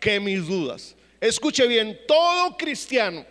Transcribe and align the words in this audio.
que 0.00 0.18
mis 0.18 0.46
dudas. 0.46 0.96
Escuche 1.20 1.66
bien, 1.66 2.00
todo 2.08 2.56
cristiano, 2.56 3.24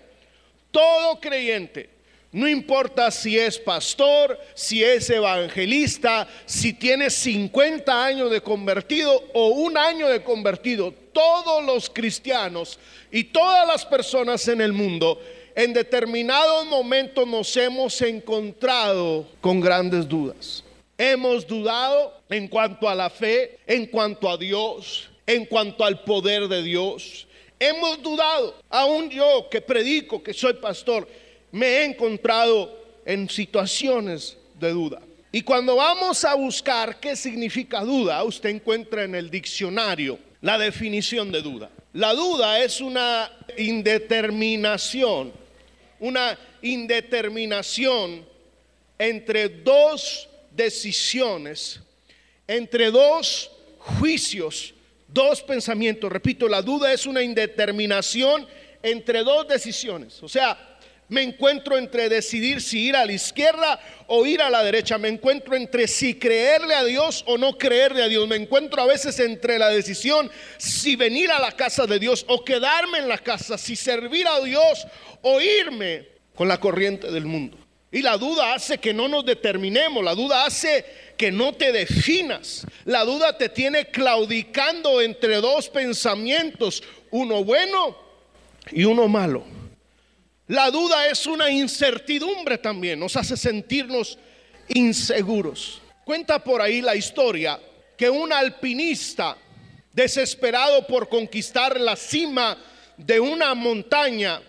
todo 0.72 1.20
creyente, 1.20 1.90
no 2.32 2.48
importa 2.48 3.10
si 3.10 3.40
es 3.40 3.58
pastor, 3.58 4.40
si 4.54 4.84
es 4.84 5.10
evangelista, 5.10 6.28
si 6.46 6.74
tiene 6.74 7.10
50 7.10 8.06
años 8.06 8.30
de 8.30 8.42
convertido 8.42 9.24
o 9.34 9.48
un 9.48 9.76
año 9.76 10.08
de 10.08 10.22
convertido, 10.22 10.94
todos 11.12 11.66
los 11.66 11.90
cristianos 11.90 12.78
y 13.12 13.24
todas 13.24 13.68
las 13.68 13.84
personas 13.84 14.48
en 14.48 14.62
el 14.62 14.74
mundo, 14.74 15.20
en 15.56 15.74
determinados 15.74 16.68
momentos 16.68 17.28
nos 17.28 17.58
hemos 17.58 18.00
encontrado 18.04 19.26
con 19.42 19.60
grandes 19.60 20.08
dudas. 20.08 20.64
Hemos 21.00 21.48
dudado 21.48 22.14
en 22.30 22.48
cuanto 22.48 22.88
a 22.88 22.94
la 22.94 23.10
fe, 23.10 23.58
en 23.66 23.88
cuanto 23.88 24.30
a 24.30 24.38
Dios, 24.38 25.09
en 25.30 25.46
cuanto 25.46 25.86
al 25.86 26.04
poder 26.04 26.48
de 26.48 26.64
Dios. 26.64 27.28
Hemos 27.60 28.02
dudado, 28.02 28.56
aún 28.68 29.12
yo 29.12 29.48
que 29.48 29.62
predico, 29.62 30.24
que 30.24 30.34
soy 30.34 30.54
pastor, 30.54 31.08
me 31.52 31.68
he 31.68 31.86
encontrado 31.86 32.76
en 33.06 33.30
situaciones 33.30 34.36
de 34.60 34.72
duda. 34.72 35.04
Y 35.32 35.44
cuando 35.44 35.76
vamos 35.76 36.26
a 36.26 36.34
buscar 36.34 37.00
qué 37.00 37.16
significa 37.16 37.82
duda, 37.82 38.24
usted 38.24 38.50
encuentra 38.50 39.04
en 39.04 39.14
el 39.14 39.30
diccionario 39.30 40.18
la 40.42 40.58
definición 40.58 41.32
de 41.32 41.44
duda. 41.44 41.70
La 41.94 42.16
duda 42.16 42.64
es 42.64 42.82
una 42.82 43.32
indeterminación, 43.56 45.32
una 46.00 46.40
indeterminación 46.64 48.26
entre 48.98 49.48
dos 49.48 50.28
decisiones, 50.56 51.82
entre 52.48 52.90
dos 52.90 53.52
juicios, 53.78 54.74
dos 55.14 55.42
pensamientos. 55.42 56.12
Repito, 56.12 56.48
la 56.48 56.62
duda 56.62 56.94
es 56.94 57.06
una 57.06 57.22
indeterminación 57.22 58.48
entre 58.82 59.24
dos 59.24 59.48
decisiones. 59.48 60.22
O 60.24 60.30
sea, 60.30 60.58
me 61.10 61.24
encuentro 61.24 61.78
entre 61.78 62.08
decidir 62.08 62.62
si 62.62 62.88
ir 62.88 62.96
a 62.96 63.06
la 63.06 63.12
izquierda 63.12 63.80
o 64.08 64.26
ir 64.26 64.42
a 64.42 64.50
la 64.50 64.64
derecha. 64.64 64.98
Me 64.98 65.10
encuentro 65.10 65.56
entre 65.56 65.88
si 65.88 66.14
creerle 66.14 66.76
a 66.76 66.84
Dios 66.84 67.24
o 67.28 67.38
no 67.38 67.58
creerle 67.58 68.04
a 68.04 68.08
Dios. 68.08 68.28
Me 68.28 68.36
encuentro 68.36 68.82
a 68.82 68.86
veces 68.86 69.20
entre 69.20 69.58
la 69.58 69.70
decisión 69.70 70.30
si 70.58 70.96
venir 70.96 71.32
a 71.32 71.40
la 71.40 71.52
casa 71.52 71.88
de 71.88 72.00
Dios 72.00 72.26
o 72.28 72.46
quedarme 72.46 73.00
en 73.00 73.10
la 73.10 73.18
casa, 73.18 73.58
si 73.58 73.76
servir 73.76 74.28
a 74.28 74.40
Dios 74.42 74.88
o 75.24 75.42
irme 75.42 76.08
con 76.36 76.48
la 76.48 76.60
corriente 76.60 77.12
del 77.12 77.26
mundo. 77.26 77.58
Y 77.92 78.02
la 78.02 78.18
duda 78.18 78.54
hace 78.54 78.78
que 78.78 78.94
no 78.94 79.08
nos 79.08 79.26
determinemos, 79.26 80.04
la 80.04 80.14
duda 80.14 80.46
hace 80.46 80.86
que 81.18 81.32
no 81.32 81.54
te 81.54 81.72
definas. 81.72 82.66
La 82.86 83.04
duda 83.04 83.38
te 83.38 83.50
tiene 83.50 83.86
claudicando 83.88 85.02
entre 85.02 85.38
dos 85.38 85.70
pensamientos, 85.70 86.84
uno 87.10 87.44
bueno 87.44 87.98
y 88.72 88.84
uno 88.84 89.08
malo. 89.08 89.44
La 90.48 90.70
duda 90.72 91.08
es 91.08 91.26
una 91.26 91.50
incertidumbre 91.50 92.58
también, 92.58 93.00
nos 93.00 93.16
hace 93.16 93.36
sentirnos 93.36 94.18
inseguros. 94.68 95.82
Cuenta 96.06 96.44
por 96.44 96.62
ahí 96.62 96.82
la 96.82 96.96
historia 96.96 97.60
que 97.98 98.10
un 98.10 98.32
alpinista 98.32 99.38
desesperado 99.92 100.86
por 100.88 101.10
conquistar 101.10 101.80
la 101.80 101.96
cima 101.96 102.58
de 102.98 103.20
una 103.20 103.54
montaña 103.54 104.42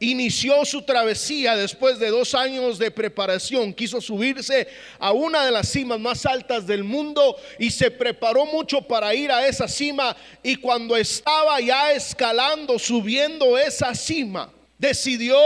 inició 0.00 0.64
su 0.64 0.82
travesía 0.82 1.56
después 1.56 1.98
de 1.98 2.10
dos 2.10 2.34
años 2.34 2.78
de 2.78 2.90
preparación. 2.90 3.72
Quiso 3.72 4.00
subirse 4.00 4.68
a 4.98 5.12
una 5.12 5.44
de 5.44 5.50
las 5.50 5.68
cimas 5.68 6.00
más 6.00 6.26
altas 6.26 6.66
del 6.66 6.84
mundo 6.84 7.36
y 7.58 7.70
se 7.70 7.90
preparó 7.90 8.46
mucho 8.46 8.82
para 8.82 9.14
ir 9.14 9.30
a 9.30 9.46
esa 9.46 9.68
cima. 9.68 10.16
Y 10.42 10.56
cuando 10.56 10.96
estaba 10.96 11.60
ya 11.60 11.92
escalando, 11.92 12.78
subiendo 12.78 13.58
esa 13.58 13.94
cima, 13.94 14.52
decidió 14.78 15.38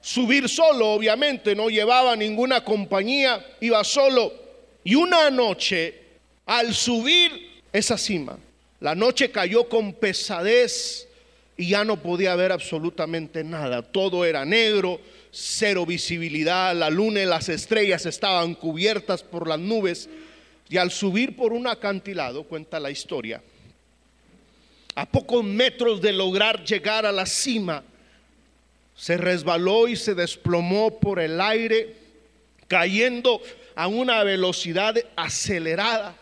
subir 0.00 0.48
solo, 0.48 0.90
obviamente, 0.90 1.54
no 1.54 1.70
llevaba 1.70 2.14
ninguna 2.16 2.62
compañía, 2.62 3.44
iba 3.60 3.82
solo. 3.84 4.32
Y 4.82 4.94
una 4.94 5.30
noche, 5.30 5.98
al 6.44 6.74
subir 6.74 7.62
esa 7.72 7.96
cima, 7.96 8.38
la 8.80 8.94
noche 8.94 9.30
cayó 9.30 9.66
con 9.66 9.94
pesadez 9.94 11.08
y 11.56 11.68
ya 11.68 11.84
no 11.84 12.02
podía 12.02 12.34
ver 12.34 12.52
absolutamente 12.52 13.44
nada. 13.44 13.82
Todo 13.82 14.24
era 14.24 14.44
negro, 14.44 15.00
cero 15.30 15.86
visibilidad, 15.86 16.74
la 16.74 16.90
luna 16.90 17.22
y 17.22 17.26
las 17.26 17.48
estrellas 17.48 18.06
estaban 18.06 18.54
cubiertas 18.54 19.22
por 19.22 19.46
las 19.46 19.58
nubes. 19.58 20.08
Y 20.68 20.78
al 20.78 20.90
subir 20.90 21.36
por 21.36 21.52
un 21.52 21.66
acantilado, 21.66 22.44
cuenta 22.44 22.80
la 22.80 22.90
historia, 22.90 23.42
a 24.96 25.06
pocos 25.06 25.44
metros 25.44 26.00
de 26.00 26.12
lograr 26.12 26.64
llegar 26.64 27.06
a 27.06 27.12
la 27.12 27.26
cima, 27.26 27.84
se 28.96 29.16
resbaló 29.16 29.88
y 29.88 29.96
se 29.96 30.14
desplomó 30.14 30.98
por 30.98 31.20
el 31.20 31.40
aire, 31.40 31.96
cayendo 32.68 33.40
a 33.74 33.86
una 33.88 34.22
velocidad 34.24 34.96
acelerada. 35.16 36.16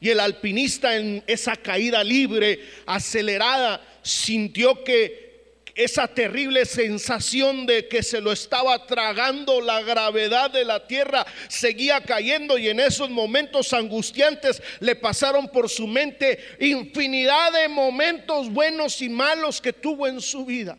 Y 0.00 0.10
el 0.10 0.20
alpinista 0.20 0.96
en 0.96 1.22
esa 1.26 1.56
caída 1.56 2.02
libre, 2.02 2.60
acelerada, 2.86 3.80
sintió 4.02 4.82
que 4.84 5.32
esa 5.74 6.06
terrible 6.06 6.66
sensación 6.66 7.64
de 7.66 7.88
que 7.88 8.02
se 8.02 8.20
lo 8.20 8.32
estaba 8.32 8.86
tragando 8.86 9.60
la 9.60 9.80
gravedad 9.82 10.50
de 10.50 10.64
la 10.64 10.86
tierra 10.86 11.26
seguía 11.48 12.00
cayendo 12.02 12.58
y 12.58 12.68
en 12.68 12.80
esos 12.80 13.08
momentos 13.08 13.72
angustiantes 13.72 14.62
le 14.80 14.96
pasaron 14.96 15.48
por 15.48 15.70
su 15.70 15.86
mente 15.86 16.38
infinidad 16.60 17.52
de 17.52 17.68
momentos 17.68 18.50
buenos 18.50 19.00
y 19.00 19.08
malos 19.08 19.60
que 19.60 19.72
tuvo 19.72 20.06
en 20.06 20.20
su 20.20 20.44
vida. 20.44 20.76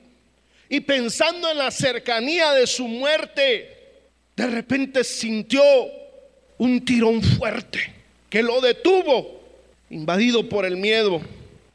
Y 0.69 0.79
pensando 0.81 1.49
en 1.49 1.57
la 1.57 1.71
cercanía 1.71 2.51
de 2.53 2.67
su 2.67 2.87
muerte, 2.87 4.01
de 4.35 4.47
repente 4.47 5.03
sintió 5.03 5.63
un 6.57 6.83
tirón 6.85 7.21
fuerte 7.21 7.93
que 8.29 8.41
lo 8.41 8.61
detuvo, 8.61 9.41
invadido 9.89 10.47
por 10.47 10.65
el 10.65 10.77
miedo 10.77 11.21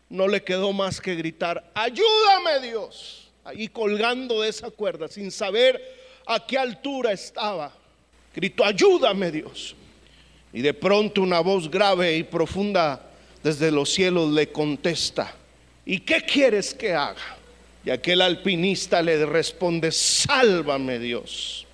no 0.08 0.26
le 0.26 0.42
quedó 0.42 0.72
más 0.72 1.00
que 1.00 1.14
gritar, 1.14 1.70
ayúdame 1.74 2.60
Dios, 2.62 3.30
ahí 3.44 3.68
colgando 3.68 4.42
de 4.42 4.48
esa 4.48 4.70
cuerda, 4.70 5.08
sin 5.08 5.30
saber 5.30 5.80
a 6.26 6.44
qué 6.44 6.58
altura 6.58 7.12
estaba. 7.12 7.72
Gritó, 8.34 8.64
ayúdame 8.64 9.30
Dios. 9.30 9.74
Y 10.52 10.62
de 10.62 10.74
pronto 10.74 11.22
una 11.22 11.40
voz 11.40 11.70
grave 11.70 12.16
y 12.16 12.22
profunda 12.22 13.10
desde 13.42 13.70
los 13.70 13.90
cielos 13.92 14.30
le 14.32 14.50
contesta, 14.50 15.34
¿y 15.84 16.00
qué 16.00 16.22
quieres 16.22 16.74
que 16.74 16.94
haga? 16.94 17.36
Y 17.84 17.90
aquel 17.90 18.22
alpinista 18.22 19.00
le 19.02 19.24
responde, 19.24 19.92
sálvame 19.92 20.98
Dios. 20.98 21.66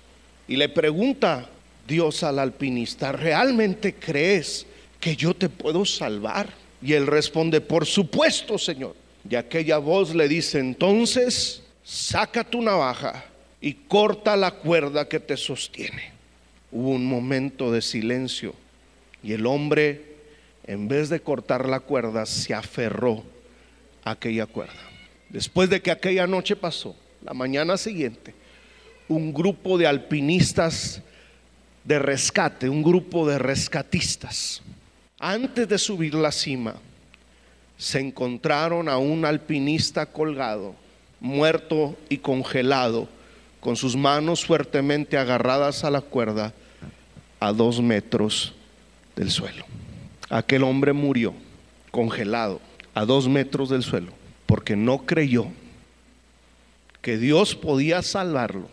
Y 0.47 0.55
le 0.55 0.69
pregunta 0.69 1.49
Dios 1.87 2.23
al 2.23 2.39
alpinista, 2.39 3.11
¿realmente 3.11 3.95
crees 3.95 4.65
que 4.99 5.15
yo 5.15 5.33
te 5.33 5.49
puedo 5.49 5.85
salvar? 5.85 6.64
Y 6.85 6.93
él 6.93 7.07
responde, 7.07 7.61
por 7.61 7.87
supuesto, 7.87 8.59
Señor. 8.59 8.95
Y 9.27 9.35
aquella 9.35 9.79
voz 9.79 10.13
le 10.13 10.27
dice, 10.27 10.59
entonces, 10.59 11.63
saca 11.83 12.43
tu 12.43 12.61
navaja 12.61 13.25
y 13.59 13.73
corta 13.73 14.35
la 14.35 14.51
cuerda 14.51 15.09
que 15.09 15.19
te 15.19 15.35
sostiene. 15.35 16.11
Hubo 16.71 16.91
un 16.91 17.07
momento 17.07 17.71
de 17.71 17.81
silencio 17.81 18.53
y 19.23 19.33
el 19.33 19.47
hombre, 19.47 20.03
en 20.67 20.87
vez 20.87 21.09
de 21.09 21.21
cortar 21.21 21.67
la 21.67 21.79
cuerda, 21.79 22.27
se 22.27 22.53
aferró 22.53 23.23
a 24.03 24.11
aquella 24.11 24.45
cuerda. 24.45 24.73
Después 25.29 25.71
de 25.71 25.81
que 25.81 25.89
aquella 25.89 26.27
noche 26.27 26.55
pasó, 26.55 26.95
la 27.23 27.33
mañana 27.33 27.77
siguiente, 27.77 28.35
un 29.07 29.33
grupo 29.33 29.79
de 29.79 29.87
alpinistas 29.87 31.01
de 31.83 31.97
rescate, 31.97 32.69
un 32.69 32.83
grupo 32.83 33.27
de 33.27 33.39
rescatistas, 33.39 34.61
antes 35.19 35.67
de 35.67 35.77
subir 35.77 36.13
la 36.15 36.31
cima, 36.31 36.75
se 37.77 37.99
encontraron 37.99 38.89
a 38.89 38.97
un 38.97 39.25
alpinista 39.25 40.05
colgado, 40.05 40.75
muerto 41.19 41.97
y 42.09 42.17
congelado, 42.17 43.07
con 43.59 43.75
sus 43.75 43.95
manos 43.95 44.45
fuertemente 44.45 45.17
agarradas 45.17 45.83
a 45.83 45.89
la 45.89 46.01
cuerda 46.01 46.53
a 47.39 47.51
dos 47.51 47.81
metros 47.81 48.53
del 49.15 49.31
suelo. 49.31 49.65
Aquel 50.29 50.63
hombre 50.63 50.93
murió 50.93 51.33
congelado 51.91 52.61
a 52.93 53.05
dos 53.05 53.27
metros 53.27 53.69
del 53.69 53.83
suelo 53.83 54.11
porque 54.45 54.75
no 54.75 55.05
creyó 55.05 55.47
que 57.01 57.17
Dios 57.17 57.55
podía 57.55 58.01
salvarlo 58.01 58.69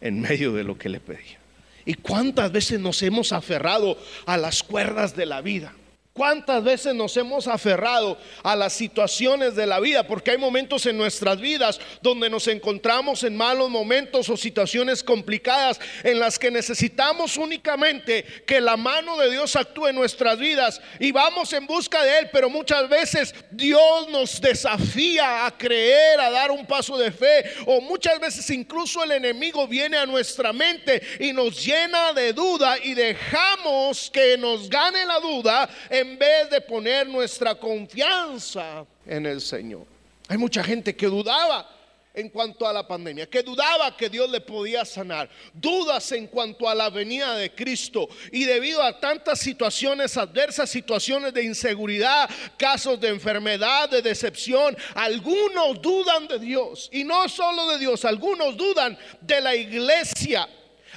en 0.00 0.20
medio 0.20 0.52
de 0.52 0.64
lo 0.64 0.78
que 0.78 0.88
le 0.88 1.00
pedía. 1.00 1.38
¿Y 1.86 1.94
cuántas 1.94 2.50
veces 2.52 2.80
nos 2.80 3.02
hemos 3.02 3.32
aferrado 3.32 3.98
a 4.26 4.36
las 4.36 4.62
cuerdas 4.62 5.16
de 5.16 5.26
la 5.26 5.40
vida? 5.40 5.72
¿Cuántas 6.14 6.62
veces 6.62 6.94
nos 6.94 7.16
hemos 7.16 7.48
aferrado 7.48 8.16
a 8.44 8.54
las 8.54 8.72
situaciones 8.72 9.56
de 9.56 9.66
la 9.66 9.80
vida? 9.80 10.06
Porque 10.06 10.30
hay 10.30 10.38
momentos 10.38 10.86
en 10.86 10.96
nuestras 10.96 11.40
vidas 11.40 11.80
donde 12.02 12.30
nos 12.30 12.46
encontramos 12.46 13.24
en 13.24 13.36
malos 13.36 13.68
momentos 13.68 14.28
o 14.28 14.36
situaciones 14.36 15.02
complicadas 15.02 15.80
en 16.04 16.20
las 16.20 16.38
que 16.38 16.52
necesitamos 16.52 17.36
únicamente 17.36 18.24
que 18.46 18.60
la 18.60 18.76
mano 18.76 19.16
de 19.16 19.28
Dios 19.28 19.56
actúe 19.56 19.88
en 19.88 19.96
nuestras 19.96 20.38
vidas 20.38 20.80
y 21.00 21.10
vamos 21.10 21.52
en 21.52 21.66
busca 21.66 22.04
de 22.04 22.20
Él, 22.20 22.30
pero 22.32 22.48
muchas 22.48 22.88
veces 22.88 23.34
Dios 23.50 24.08
nos 24.08 24.40
desafía 24.40 25.46
a 25.46 25.58
creer, 25.58 26.20
a 26.20 26.30
dar 26.30 26.52
un 26.52 26.64
paso 26.64 26.96
de 26.96 27.10
fe 27.10 27.44
o 27.66 27.80
muchas 27.80 28.20
veces 28.20 28.48
incluso 28.50 29.02
el 29.02 29.10
enemigo 29.10 29.66
viene 29.66 29.96
a 29.96 30.06
nuestra 30.06 30.52
mente 30.52 31.02
y 31.18 31.32
nos 31.32 31.66
llena 31.66 32.12
de 32.12 32.32
duda 32.32 32.78
y 32.78 32.94
dejamos 32.94 34.12
que 34.12 34.38
nos 34.38 34.70
gane 34.70 35.04
la 35.06 35.18
duda 35.18 35.68
vez 36.18 36.50
de 36.50 36.60
poner 36.60 37.06
nuestra 37.06 37.54
confianza 37.54 38.84
en 39.06 39.26
el 39.26 39.40
Señor. 39.40 39.86
Hay 40.28 40.38
mucha 40.38 40.62
gente 40.62 40.94
que 40.94 41.06
dudaba 41.06 41.68
en 42.14 42.28
cuanto 42.28 42.66
a 42.66 42.72
la 42.72 42.86
pandemia, 42.86 43.26
que 43.26 43.42
dudaba 43.42 43.96
que 43.96 44.08
Dios 44.08 44.30
le 44.30 44.40
podía 44.40 44.84
sanar, 44.84 45.28
dudas 45.52 46.12
en 46.12 46.28
cuanto 46.28 46.68
a 46.68 46.74
la 46.74 46.88
venida 46.88 47.36
de 47.36 47.52
Cristo. 47.52 48.08
Y 48.30 48.44
debido 48.44 48.80
a 48.82 48.98
tantas 49.00 49.40
situaciones 49.40 50.16
adversas, 50.16 50.70
situaciones 50.70 51.34
de 51.34 51.42
inseguridad, 51.42 52.30
casos 52.56 53.00
de 53.00 53.08
enfermedad, 53.08 53.90
de 53.90 54.00
decepción, 54.00 54.76
algunos 54.94 55.82
dudan 55.82 56.28
de 56.28 56.38
Dios. 56.38 56.88
Y 56.92 57.02
no 57.02 57.28
solo 57.28 57.68
de 57.70 57.78
Dios, 57.78 58.04
algunos 58.04 58.56
dudan 58.56 58.96
de 59.20 59.40
la 59.40 59.56
iglesia. 59.56 60.48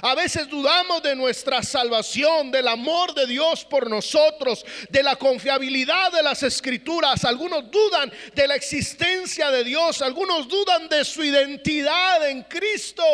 A 0.02 0.14
veces 0.14 0.48
dudamos 0.48 1.02
de 1.02 1.16
nuestra 1.16 1.62
salvación, 1.62 2.50
del 2.50 2.68
amor 2.68 3.14
de 3.14 3.26
Dios 3.26 3.64
por 3.64 3.90
nosotros, 3.90 4.64
de 4.88 5.02
la 5.02 5.16
confiabilidad 5.16 6.12
de 6.12 6.22
las 6.22 6.42
escrituras. 6.42 7.24
Algunos 7.24 7.70
dudan 7.70 8.12
de 8.34 8.46
la 8.46 8.54
existencia 8.54 9.50
de 9.50 9.64
Dios, 9.64 10.00
algunos 10.02 10.46
dudan 10.48 10.88
de 10.88 11.04
su 11.04 11.24
identidad 11.24 12.28
en 12.28 12.44
Cristo. 12.44 13.04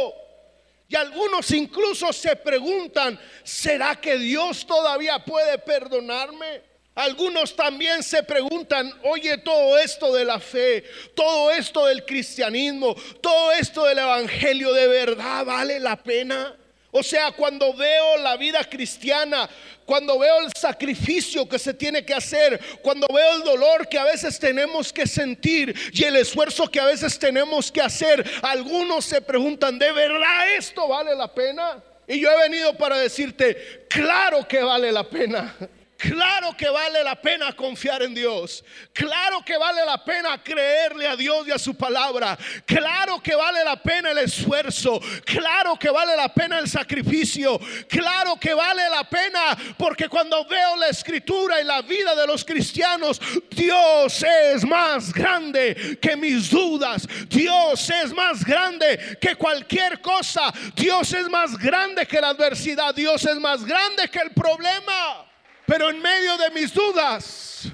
Y 0.86 0.96
algunos 0.96 1.50
incluso 1.52 2.12
se 2.12 2.36
preguntan, 2.36 3.18
¿será 3.42 3.96
que 3.96 4.18
Dios 4.18 4.66
todavía 4.66 5.24
puede 5.24 5.58
perdonarme? 5.58 6.74
Algunos 6.94 7.56
también 7.56 8.02
se 8.02 8.22
preguntan, 8.22 8.92
oye, 9.02 9.38
todo 9.38 9.78
esto 9.78 10.12
de 10.12 10.24
la 10.24 10.38
fe, 10.38 10.84
todo 11.16 11.50
esto 11.50 11.86
del 11.86 12.04
cristianismo, 12.04 12.94
todo 13.20 13.50
esto 13.52 13.84
del 13.86 13.98
evangelio, 13.98 14.72
¿de 14.72 14.86
verdad 14.86 15.44
vale 15.44 15.80
la 15.80 16.00
pena? 16.00 16.56
O 16.96 17.02
sea, 17.02 17.32
cuando 17.32 17.74
veo 17.74 18.18
la 18.18 18.36
vida 18.36 18.62
cristiana, 18.62 19.50
cuando 19.84 20.16
veo 20.16 20.42
el 20.42 20.52
sacrificio 20.56 21.48
que 21.48 21.58
se 21.58 21.74
tiene 21.74 22.04
que 22.04 22.14
hacer, 22.14 22.60
cuando 22.82 23.08
veo 23.12 23.34
el 23.34 23.42
dolor 23.42 23.88
que 23.88 23.98
a 23.98 24.04
veces 24.04 24.38
tenemos 24.38 24.92
que 24.92 25.04
sentir 25.04 25.74
y 25.92 26.04
el 26.04 26.14
esfuerzo 26.14 26.70
que 26.70 26.78
a 26.78 26.84
veces 26.84 27.18
tenemos 27.18 27.72
que 27.72 27.80
hacer, 27.80 28.24
algunos 28.42 29.04
se 29.06 29.20
preguntan, 29.20 29.76
¿de 29.76 29.90
verdad 29.90 30.52
esto 30.56 30.86
vale 30.86 31.16
la 31.16 31.26
pena? 31.34 31.82
Y 32.06 32.20
yo 32.20 32.30
he 32.30 32.48
venido 32.48 32.76
para 32.76 32.96
decirte, 32.98 33.86
claro 33.88 34.46
que 34.46 34.62
vale 34.62 34.92
la 34.92 35.02
pena. 35.02 35.52
Claro 35.96 36.56
que 36.56 36.68
vale 36.68 37.02
la 37.04 37.14
pena 37.20 37.52
confiar 37.52 38.02
en 38.02 38.14
Dios. 38.14 38.64
Claro 38.92 39.44
que 39.44 39.56
vale 39.56 39.84
la 39.86 40.04
pena 40.04 40.42
creerle 40.42 41.06
a 41.06 41.16
Dios 41.16 41.46
y 41.46 41.52
a 41.52 41.58
su 41.58 41.76
palabra. 41.76 42.36
Claro 42.66 43.22
que 43.22 43.34
vale 43.34 43.64
la 43.64 43.80
pena 43.80 44.10
el 44.10 44.18
esfuerzo. 44.18 45.00
Claro 45.24 45.76
que 45.78 45.90
vale 45.90 46.16
la 46.16 46.28
pena 46.28 46.58
el 46.58 46.68
sacrificio. 46.68 47.58
Claro 47.88 48.36
que 48.38 48.52
vale 48.52 48.82
la 48.90 49.04
pena 49.08 49.56
porque 49.78 50.08
cuando 50.08 50.44
veo 50.46 50.76
la 50.76 50.88
escritura 50.88 51.60
y 51.60 51.64
la 51.64 51.82
vida 51.82 52.14
de 52.14 52.26
los 52.26 52.44
cristianos, 52.44 53.20
Dios 53.50 54.22
es 54.22 54.64
más 54.64 55.12
grande 55.12 55.98
que 56.02 56.16
mis 56.16 56.50
dudas. 56.50 57.06
Dios 57.28 57.88
es 57.90 58.12
más 58.12 58.44
grande 58.44 59.18
que 59.20 59.36
cualquier 59.36 60.00
cosa. 60.00 60.52
Dios 60.74 61.12
es 61.12 61.28
más 61.28 61.56
grande 61.56 62.06
que 62.06 62.20
la 62.20 62.30
adversidad. 62.30 62.94
Dios 62.94 63.24
es 63.24 63.36
más 63.36 63.64
grande 63.64 64.08
que 64.08 64.18
el 64.18 64.32
problema. 64.32 65.33
Pero 65.66 65.90
en 65.90 66.00
medio 66.00 66.36
de 66.36 66.50
mis 66.50 66.72
dudas, 66.72 67.68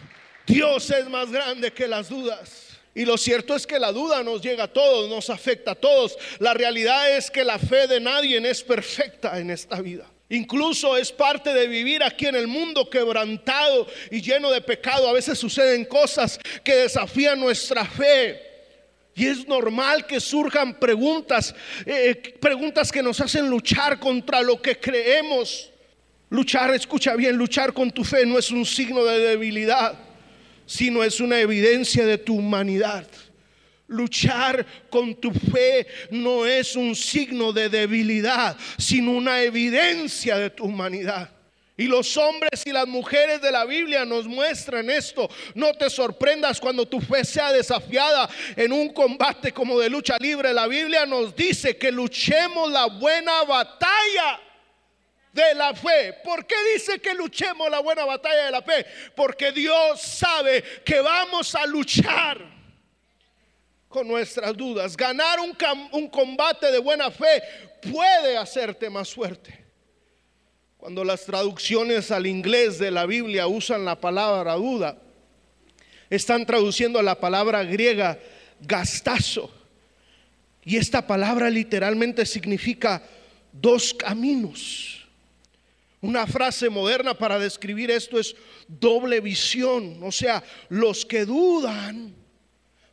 Dios 0.47 0.91
es 0.91 1.09
más 1.09 1.31
grande 1.31 1.73
que 1.73 1.89
las 1.89 2.09
dudas. 2.09 2.69
Y 2.95 3.05
lo 3.05 3.17
cierto 3.17 3.55
es 3.55 3.67
que 3.67 3.79
la 3.79 3.93
duda 3.93 4.23
nos 4.23 4.43
llega 4.43 4.65
a 4.65 4.73
todos, 4.73 5.09
nos 5.09 5.31
afecta 5.31 5.73
a 5.73 5.75
todos. 5.75 6.17
La 6.39 6.55
realidad 6.55 7.17
es 7.17 7.31
que 7.31 7.45
la 7.45 7.59
fe 7.59 7.87
de 7.87 8.01
nadie 8.01 8.39
es 8.49 8.63
perfecta 8.63 9.39
en 9.39 9.51
esta 9.51 9.81
vida. 9.81 10.11
Incluso 10.29 10.97
es 10.97 11.11
parte 11.11 11.53
de 11.53 11.67
vivir 11.67 12.03
aquí 12.03 12.27
en 12.27 12.37
el 12.37 12.47
mundo 12.47 12.89
quebrantado 12.89 13.87
y 14.11 14.21
lleno 14.21 14.51
de 14.51 14.61
pecado. 14.61 15.09
A 15.09 15.13
veces 15.13 15.39
suceden 15.39 15.85
cosas 15.85 16.39
que 16.63 16.75
desafían 16.75 17.41
nuestra 17.41 17.85
fe. 17.85 18.49
Y 19.15 19.27
es 19.27 19.47
normal 19.47 20.07
que 20.07 20.21
surjan 20.21 20.79
preguntas, 20.79 21.55
eh, 21.85 22.15
preguntas 22.41 22.93
que 22.93 23.03
nos 23.03 23.21
hacen 23.21 23.49
luchar 23.49 23.99
contra 23.99 24.41
lo 24.41 24.63
que 24.63 24.79
creemos. 24.79 25.70
Luchar, 26.31 26.73
escucha 26.73 27.17
bien, 27.17 27.37
luchar 27.37 27.73
con 27.73 27.91
tu 27.91 28.05
fe 28.05 28.25
no 28.25 28.39
es 28.39 28.53
un 28.53 28.65
signo 28.65 29.05
de 29.05 29.19
debilidad, 29.19 29.99
sino 30.65 31.03
es 31.03 31.19
una 31.19 31.41
evidencia 31.41 32.07
de 32.07 32.19
tu 32.19 32.37
humanidad. 32.37 33.05
Luchar 33.89 34.65
con 34.89 35.17
tu 35.17 35.33
fe 35.33 35.89
no 36.13 36.47
es 36.47 36.77
un 36.77 36.95
signo 36.95 37.53
de 37.53 37.69
debilidad, 37.69 38.57
sino 38.79 39.11
una 39.11 39.43
evidencia 39.43 40.39
de 40.39 40.51
tu 40.51 40.67
humanidad. 40.67 41.29
Y 41.77 41.89
los 41.89 42.17
hombres 42.17 42.65
y 42.65 42.71
las 42.71 42.87
mujeres 42.87 43.43
de 43.43 43.51
la 43.51 43.65
Biblia 43.65 44.05
nos 44.05 44.27
muestran 44.27 44.89
esto. 44.89 45.29
No 45.57 45.73
te 45.73 45.91
sorprendas 45.91 46.61
cuando 46.61 46.87
tu 46.87 47.01
fe 47.01 47.25
sea 47.25 47.53
desafiada 47.53 48.31
en 48.55 48.71
un 48.71 48.91
combate 48.91 49.51
como 49.51 49.81
de 49.81 49.91
lucha 49.91 50.17
libre. 50.21 50.53
La 50.53 50.69
Biblia 50.69 51.07
nos 51.07 51.35
dice 51.35 51.77
que 51.77 51.91
luchemos 51.91 52.71
la 52.71 52.87
buena 52.87 53.43
batalla 53.43 54.39
de 55.33 55.55
la 55.55 55.75
fe. 55.75 56.15
¿Por 56.25 56.47
qué 56.47 56.57
dice 56.75 56.99
que 57.01 57.15
luchemos 57.15 57.71
la 57.71 57.81
buena 57.81 58.05
batalla 58.05 58.47
de 58.47 58.51
la 58.51 58.63
fe? 58.63 58.85
Porque 59.15 59.53
Dios 59.53 60.01
sabe 60.01 60.63
que 60.85 61.01
vamos 61.01 61.55
a 61.55 61.67
luchar 61.67 62.61
con 63.89 64.07
nuestras 64.07 64.57
dudas. 64.57 64.97
Ganar 64.97 65.41
un, 65.41 65.57
un, 65.93 66.09
combate 66.09 66.71
de 66.71 66.79
buena 66.79 67.11
fe 67.11 67.43
puede 67.91 68.37
hacerte 68.37 68.89
más 68.89 69.13
fuerte. 69.13 69.59
Cuando 70.77 71.05
las 71.05 71.25
traducciones 71.25 72.11
al 72.11 72.27
inglés 72.27 72.79
de 72.79 72.91
la 72.91 73.05
Biblia 73.05 73.47
usan 73.47 73.85
la 73.85 74.01
palabra 74.01 74.55
duda, 74.55 74.97
están 76.09 76.47
traduciendo 76.47 77.03
la 77.03 77.21
palabra 77.21 77.63
griega 77.65 78.19
gastazo. 78.61 79.51
Y 80.65 80.77
esta 80.77 81.07
palabra 81.07 81.51
literalmente 81.51 82.25
significa 82.27 83.03
dos 83.53 83.95
caminos. 83.95 85.00
Una 86.03 86.27
frase 86.27 86.71
moderna 86.71 87.15
para 87.15 87.39
describir 87.39 87.91
esto 87.91 88.19
es 88.19 88.35
doble 88.67 89.21
visión. 89.21 90.03
O 90.03 90.11
sea, 90.11 90.43
los 90.69 91.05
que 91.05 91.27
dudan 91.27 92.17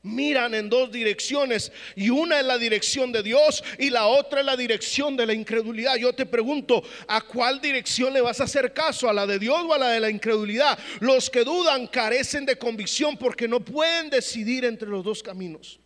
miran 0.03 0.53
en 0.53 0.69
dos 0.69 0.91
direcciones 0.91 1.71
y 1.95 2.09
una 2.09 2.39
es 2.39 2.45
la 2.45 2.57
dirección 2.57 3.11
de 3.11 3.23
Dios 3.23 3.63
y 3.77 3.89
la 3.89 4.07
otra 4.07 4.41
es 4.41 4.45
la 4.45 4.57
dirección 4.57 5.15
de 5.15 5.25
la 5.25 5.33
incredulidad. 5.33 5.95
Yo 5.95 6.13
te 6.13 6.25
pregunto, 6.25 6.83
¿a 7.07 7.21
cuál 7.21 7.61
dirección 7.61 8.13
le 8.13 8.21
vas 8.21 8.41
a 8.41 8.45
hacer 8.45 8.73
caso? 8.73 9.09
¿A 9.09 9.13
la 9.13 9.25
de 9.25 9.39
Dios 9.39 9.61
o 9.65 9.73
a 9.73 9.77
la 9.77 9.89
de 9.89 9.99
la 9.99 10.09
incredulidad? 10.09 10.77
Los 10.99 11.29
que 11.29 11.43
dudan 11.43 11.87
carecen 11.87 12.45
de 12.45 12.57
convicción 12.57 13.17
porque 13.17 13.47
no 13.47 13.59
pueden 13.59 14.09
decidir 14.09 14.65
entre 14.65 14.89
los 14.89 15.03
dos 15.03 15.23
caminos. 15.23 15.79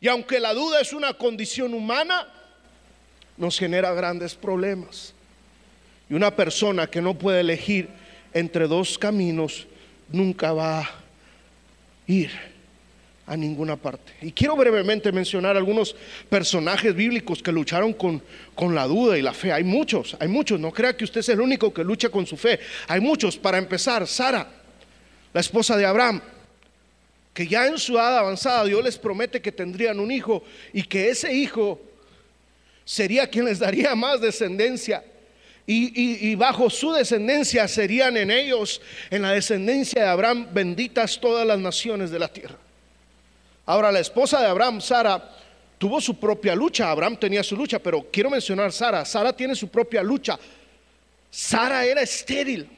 Y 0.00 0.08
aunque 0.08 0.40
la 0.40 0.52
duda 0.52 0.80
es 0.80 0.92
una 0.92 1.14
condición 1.14 1.74
humana, 1.74 2.28
nos 3.36 3.58
genera 3.58 3.92
grandes 3.92 4.34
problemas. 4.34 5.11
Y 6.12 6.14
una 6.14 6.36
persona 6.36 6.88
que 6.88 7.00
no 7.00 7.14
puede 7.14 7.40
elegir 7.40 7.88
entre 8.34 8.68
dos 8.68 8.98
caminos 8.98 9.66
nunca 10.10 10.52
va 10.52 10.80
a 10.80 10.90
ir 12.06 12.30
a 13.26 13.34
ninguna 13.34 13.76
parte. 13.76 14.12
Y 14.20 14.30
quiero 14.30 14.54
brevemente 14.54 15.10
mencionar 15.10 15.56
algunos 15.56 15.96
personajes 16.28 16.94
bíblicos 16.94 17.42
que 17.42 17.50
lucharon 17.50 17.94
con, 17.94 18.22
con 18.54 18.74
la 18.74 18.86
duda 18.86 19.16
y 19.16 19.22
la 19.22 19.32
fe. 19.32 19.54
Hay 19.54 19.64
muchos, 19.64 20.14
hay 20.20 20.28
muchos. 20.28 20.60
No 20.60 20.70
crea 20.70 20.94
que 20.94 21.04
usted 21.04 21.20
es 21.20 21.30
el 21.30 21.40
único 21.40 21.72
que 21.72 21.82
lucha 21.82 22.10
con 22.10 22.26
su 22.26 22.36
fe. 22.36 22.60
Hay 22.88 23.00
muchos. 23.00 23.38
Para 23.38 23.56
empezar, 23.56 24.06
Sara, 24.06 24.46
la 25.32 25.40
esposa 25.40 25.78
de 25.78 25.86
Abraham, 25.86 26.20
que 27.32 27.46
ya 27.46 27.66
en 27.66 27.78
su 27.78 27.94
edad 27.94 28.18
avanzada 28.18 28.66
Dios 28.66 28.84
les 28.84 28.98
promete 28.98 29.40
que 29.40 29.50
tendrían 29.50 29.98
un 29.98 30.12
hijo 30.12 30.44
y 30.74 30.82
que 30.82 31.08
ese 31.08 31.32
hijo 31.32 31.80
sería 32.84 33.26
quien 33.26 33.46
les 33.46 33.60
daría 33.60 33.94
más 33.94 34.20
descendencia 34.20 35.02
Y, 35.66 36.34
bajo 36.34 36.68
su 36.68 36.92
descendencia 36.92 37.68
serían 37.68 38.16
en 38.16 38.30
ellos, 38.30 38.80
en 39.10 39.22
la 39.22 39.32
descendencia 39.32 40.02
de 40.02 40.08
Abraham, 40.08 40.48
benditas 40.52 41.20
todas 41.20 41.46
las 41.46 41.58
naciones 41.58 42.10
de 42.10 42.18
la 42.18 42.28
tierra. 42.28 42.56
Ahora, 43.64 43.92
la 43.92 44.00
esposa 44.00 44.40
de 44.40 44.48
Abraham, 44.48 44.80
Sara, 44.80 45.36
tuvo 45.78 46.00
su 46.00 46.18
propia 46.18 46.54
lucha. 46.54 46.90
Abraham 46.90 47.16
tenía 47.16 47.42
su 47.42 47.56
lucha, 47.56 47.78
pero 47.78 48.08
quiero 48.10 48.28
mencionar 48.28 48.72
Sara. 48.72 49.04
Sara 49.04 49.32
tiene 49.32 49.54
su 49.54 49.68
propia 49.68 50.02
lucha. 50.02 50.38
Sara 51.30 51.84
era 51.84 52.02
estéril. 52.02 52.68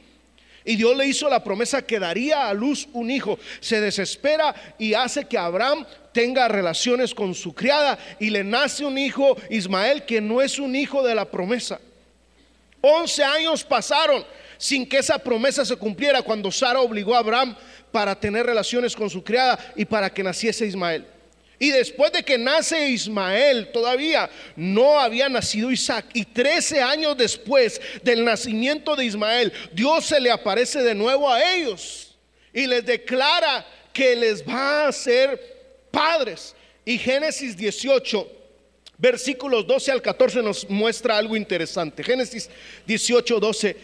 Y 0.63 0.75
Dios 0.75 0.95
le 0.95 1.05
hizo 1.05 1.29
la 1.29 1.43
promesa 1.43 1.83
que 1.83 1.99
daría 1.99 2.47
a 2.47 2.53
luz 2.53 2.87
un 2.93 3.11
hijo. 3.11 3.37
Se 3.59 3.81
desespera 3.81 4.55
y 4.79 4.93
hace 4.93 5.25
que 5.25 5.37
Abraham 5.37 5.85
tenga 6.11 6.47
relaciones 6.47 7.13
con 7.13 7.35
su 7.35 7.53
criada 7.53 7.99
y 8.19 8.29
le 8.29 8.43
nace 8.43 8.85
un 8.85 8.97
hijo, 8.97 9.37
Ismael, 9.49 10.05
que 10.05 10.21
no 10.21 10.41
es 10.41 10.57
un 10.57 10.75
hijo 10.75 11.05
de 11.05 11.13
la 11.13 11.25
promesa. 11.25 11.79
Once 12.87 13.23
años 13.23 13.63
pasaron 13.63 14.23
sin 14.59 14.87
que 14.87 14.99
esa 14.99 15.17
promesa 15.17 15.65
se 15.65 15.75
cumpliera 15.75 16.21
cuando 16.21 16.51
Sara 16.51 16.81
obligó 16.81 17.15
a 17.15 17.17
Abraham 17.17 17.57
para 17.91 18.13
tener 18.13 18.45
relaciones 18.45 18.95
con 18.95 19.09
su 19.09 19.23
criada 19.23 19.57
y 19.75 19.85
para 19.85 20.13
que 20.13 20.21
naciese 20.21 20.67
Ismael. 20.67 21.03
Y 21.57 21.71
después 21.71 22.11
de 22.11 22.21
que 22.21 22.37
nace 22.37 22.89
Ismael, 22.89 23.71
todavía 23.71 24.29
no 24.55 24.99
había 24.99 25.27
nacido 25.29 25.71
Isaac. 25.71 26.05
Y 26.13 26.25
trece 26.25 26.79
años 26.79 27.17
después 27.17 27.81
del 28.03 28.23
nacimiento 28.23 28.95
de 28.95 29.05
Ismael, 29.05 29.51
Dios 29.71 30.05
se 30.05 30.19
le 30.19 30.29
aparece 30.29 30.83
de 30.83 30.93
nuevo 30.93 31.31
a 31.31 31.55
ellos 31.55 32.15
y 32.53 32.67
les 32.67 32.85
declara 32.85 33.65
que 33.93 34.15
les 34.15 34.47
va 34.47 34.83
a 34.83 34.87
hacer 34.89 35.41
padres. 35.89 36.55
Y 36.85 36.99
Génesis 36.99 37.57
18 37.57 38.44
Versículos 38.97 39.67
12 39.67 39.91
al 39.91 40.01
14 40.01 40.41
nos 40.41 40.69
muestra 40.69 41.17
algo 41.17 41.35
interesante. 41.35 42.03
Génesis 42.03 42.49
18, 42.85 43.39
12. 43.39 43.77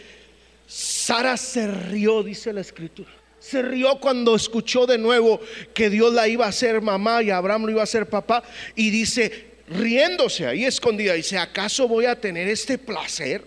Sara 0.66 1.36
se 1.36 1.66
rió, 1.66 2.22
dice 2.22 2.52
la 2.52 2.62
escritura. 2.62 3.10
Se 3.38 3.60
rió 3.60 3.98
cuando 4.00 4.34
escuchó 4.34 4.86
de 4.86 4.98
nuevo 4.98 5.40
que 5.74 5.90
Dios 5.90 6.14
la 6.14 6.28
iba 6.28 6.46
a 6.46 6.50
hacer 6.50 6.80
mamá 6.80 7.22
y 7.22 7.30
Abraham 7.30 7.64
lo 7.64 7.72
iba 7.72 7.80
a 7.80 7.84
hacer 7.84 8.08
papá. 8.08 8.42
Y 8.74 8.90
dice, 8.90 9.46
riéndose 9.68 10.46
ahí 10.46 10.64
escondida, 10.64 11.14
dice, 11.14 11.36
¿acaso 11.38 11.88
voy 11.88 12.06
a 12.06 12.18
tener 12.18 12.48
este 12.48 12.78
placer? 12.78 13.44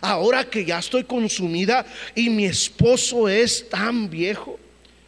Ahora 0.00 0.44
que 0.44 0.64
ya 0.64 0.78
estoy 0.78 1.04
consumida 1.04 1.86
y 2.14 2.30
mi 2.30 2.46
esposo 2.46 3.28
es 3.28 3.68
tan 3.68 4.10
viejo. 4.10 4.58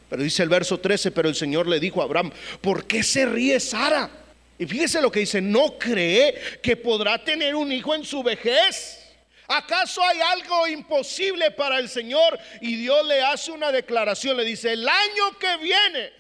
Pero 0.09 0.23
dice 0.23 0.43
el 0.43 0.49
verso 0.49 0.79
13, 0.79 1.11
pero 1.11 1.29
el 1.29 1.35
Señor 1.35 1.67
le 1.67 1.81
dijo 1.81 2.01
a 2.01 2.05
Abraham, 2.05 2.31
¿por 2.61 2.85
qué 2.85 3.03
se 3.03 3.27
ríe 3.27 3.59
Sara? 3.59 4.26
Y 4.59 4.67
fíjese 4.67 5.03
lo 5.03 5.11
que 5.11 5.21
dice, 5.21 5.41
no 5.41 5.79
cree 5.79 6.35
que 6.63 6.77
podrá 6.77 7.23
tener 7.23 7.55
un 7.55 7.71
hijo 7.71 7.95
en 7.95 8.05
su 8.05 8.23
vejez. 8.23 9.03
¿Acaso 9.49 10.03
hay 10.03 10.19
algo 10.21 10.67
imposible 10.67 11.51
para 11.51 11.79
el 11.79 11.89
Señor? 11.89 12.39
Y 12.61 12.77
Dios 12.77 13.07
le 13.07 13.23
hace 13.23 13.53
una 13.53 13.71
declaración, 13.71 14.37
le 14.37 14.45
dice, 14.45 14.73
el 14.73 14.89
año 14.89 15.39
que 15.39 15.57
viene 15.63 16.11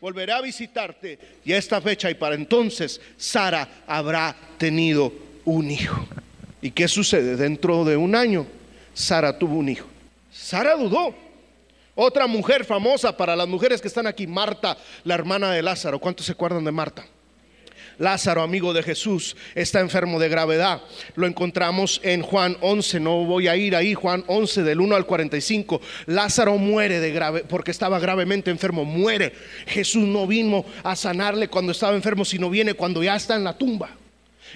volveré 0.00 0.32
a 0.32 0.40
visitarte 0.40 1.18
y 1.44 1.52
a 1.52 1.58
esta 1.58 1.80
fecha 1.80 2.10
y 2.10 2.14
para 2.14 2.34
entonces 2.34 3.00
Sara 3.16 3.68
habrá 3.86 4.36
tenido 4.58 5.12
un 5.44 5.70
hijo. 5.70 6.06
¿Y 6.60 6.70
qué 6.70 6.88
sucede? 6.88 7.36
Dentro 7.36 7.84
de 7.84 7.96
un 7.96 8.14
año 8.14 8.46
Sara 8.94 9.38
tuvo 9.38 9.56
un 9.56 9.68
hijo. 9.68 9.86
Sara 10.32 10.74
dudó. 10.74 11.14
Otra 11.94 12.26
mujer 12.26 12.64
famosa 12.64 13.16
para 13.16 13.34
las 13.34 13.48
mujeres 13.48 13.80
que 13.80 13.88
están 13.88 14.06
aquí, 14.06 14.26
Marta, 14.26 14.76
la 15.04 15.14
hermana 15.14 15.52
de 15.52 15.62
Lázaro. 15.62 15.98
¿Cuántos 15.98 16.26
se 16.26 16.32
acuerdan 16.32 16.64
de 16.64 16.72
Marta? 16.72 17.06
Lázaro, 17.98 18.42
amigo 18.42 18.72
de 18.72 18.82
Jesús, 18.82 19.36
está 19.54 19.80
enfermo 19.80 20.18
de 20.18 20.28
gravedad. 20.28 20.82
Lo 21.14 21.26
encontramos 21.26 22.00
en 22.02 22.22
Juan 22.22 22.56
11, 22.60 23.00
no 23.00 23.24
voy 23.24 23.48
a 23.48 23.56
ir 23.56 23.74
ahí, 23.74 23.94
Juan 23.94 24.24
11 24.26 24.62
del 24.62 24.80
1 24.80 24.96
al 24.96 25.06
45. 25.06 25.80
Lázaro 26.06 26.58
muere 26.58 27.00
de 27.00 27.10
grave 27.10 27.44
porque 27.48 27.70
estaba 27.70 27.98
gravemente 27.98 28.50
enfermo, 28.50 28.84
muere. 28.84 29.32
Jesús 29.66 30.06
no 30.06 30.26
vino 30.26 30.64
a 30.82 30.96
sanarle 30.96 31.48
cuando 31.48 31.72
estaba 31.72 31.94
enfermo, 31.94 32.24
sino 32.24 32.50
viene 32.50 32.74
cuando 32.74 33.02
ya 33.02 33.16
está 33.16 33.36
en 33.36 33.44
la 33.44 33.56
tumba. 33.56 33.90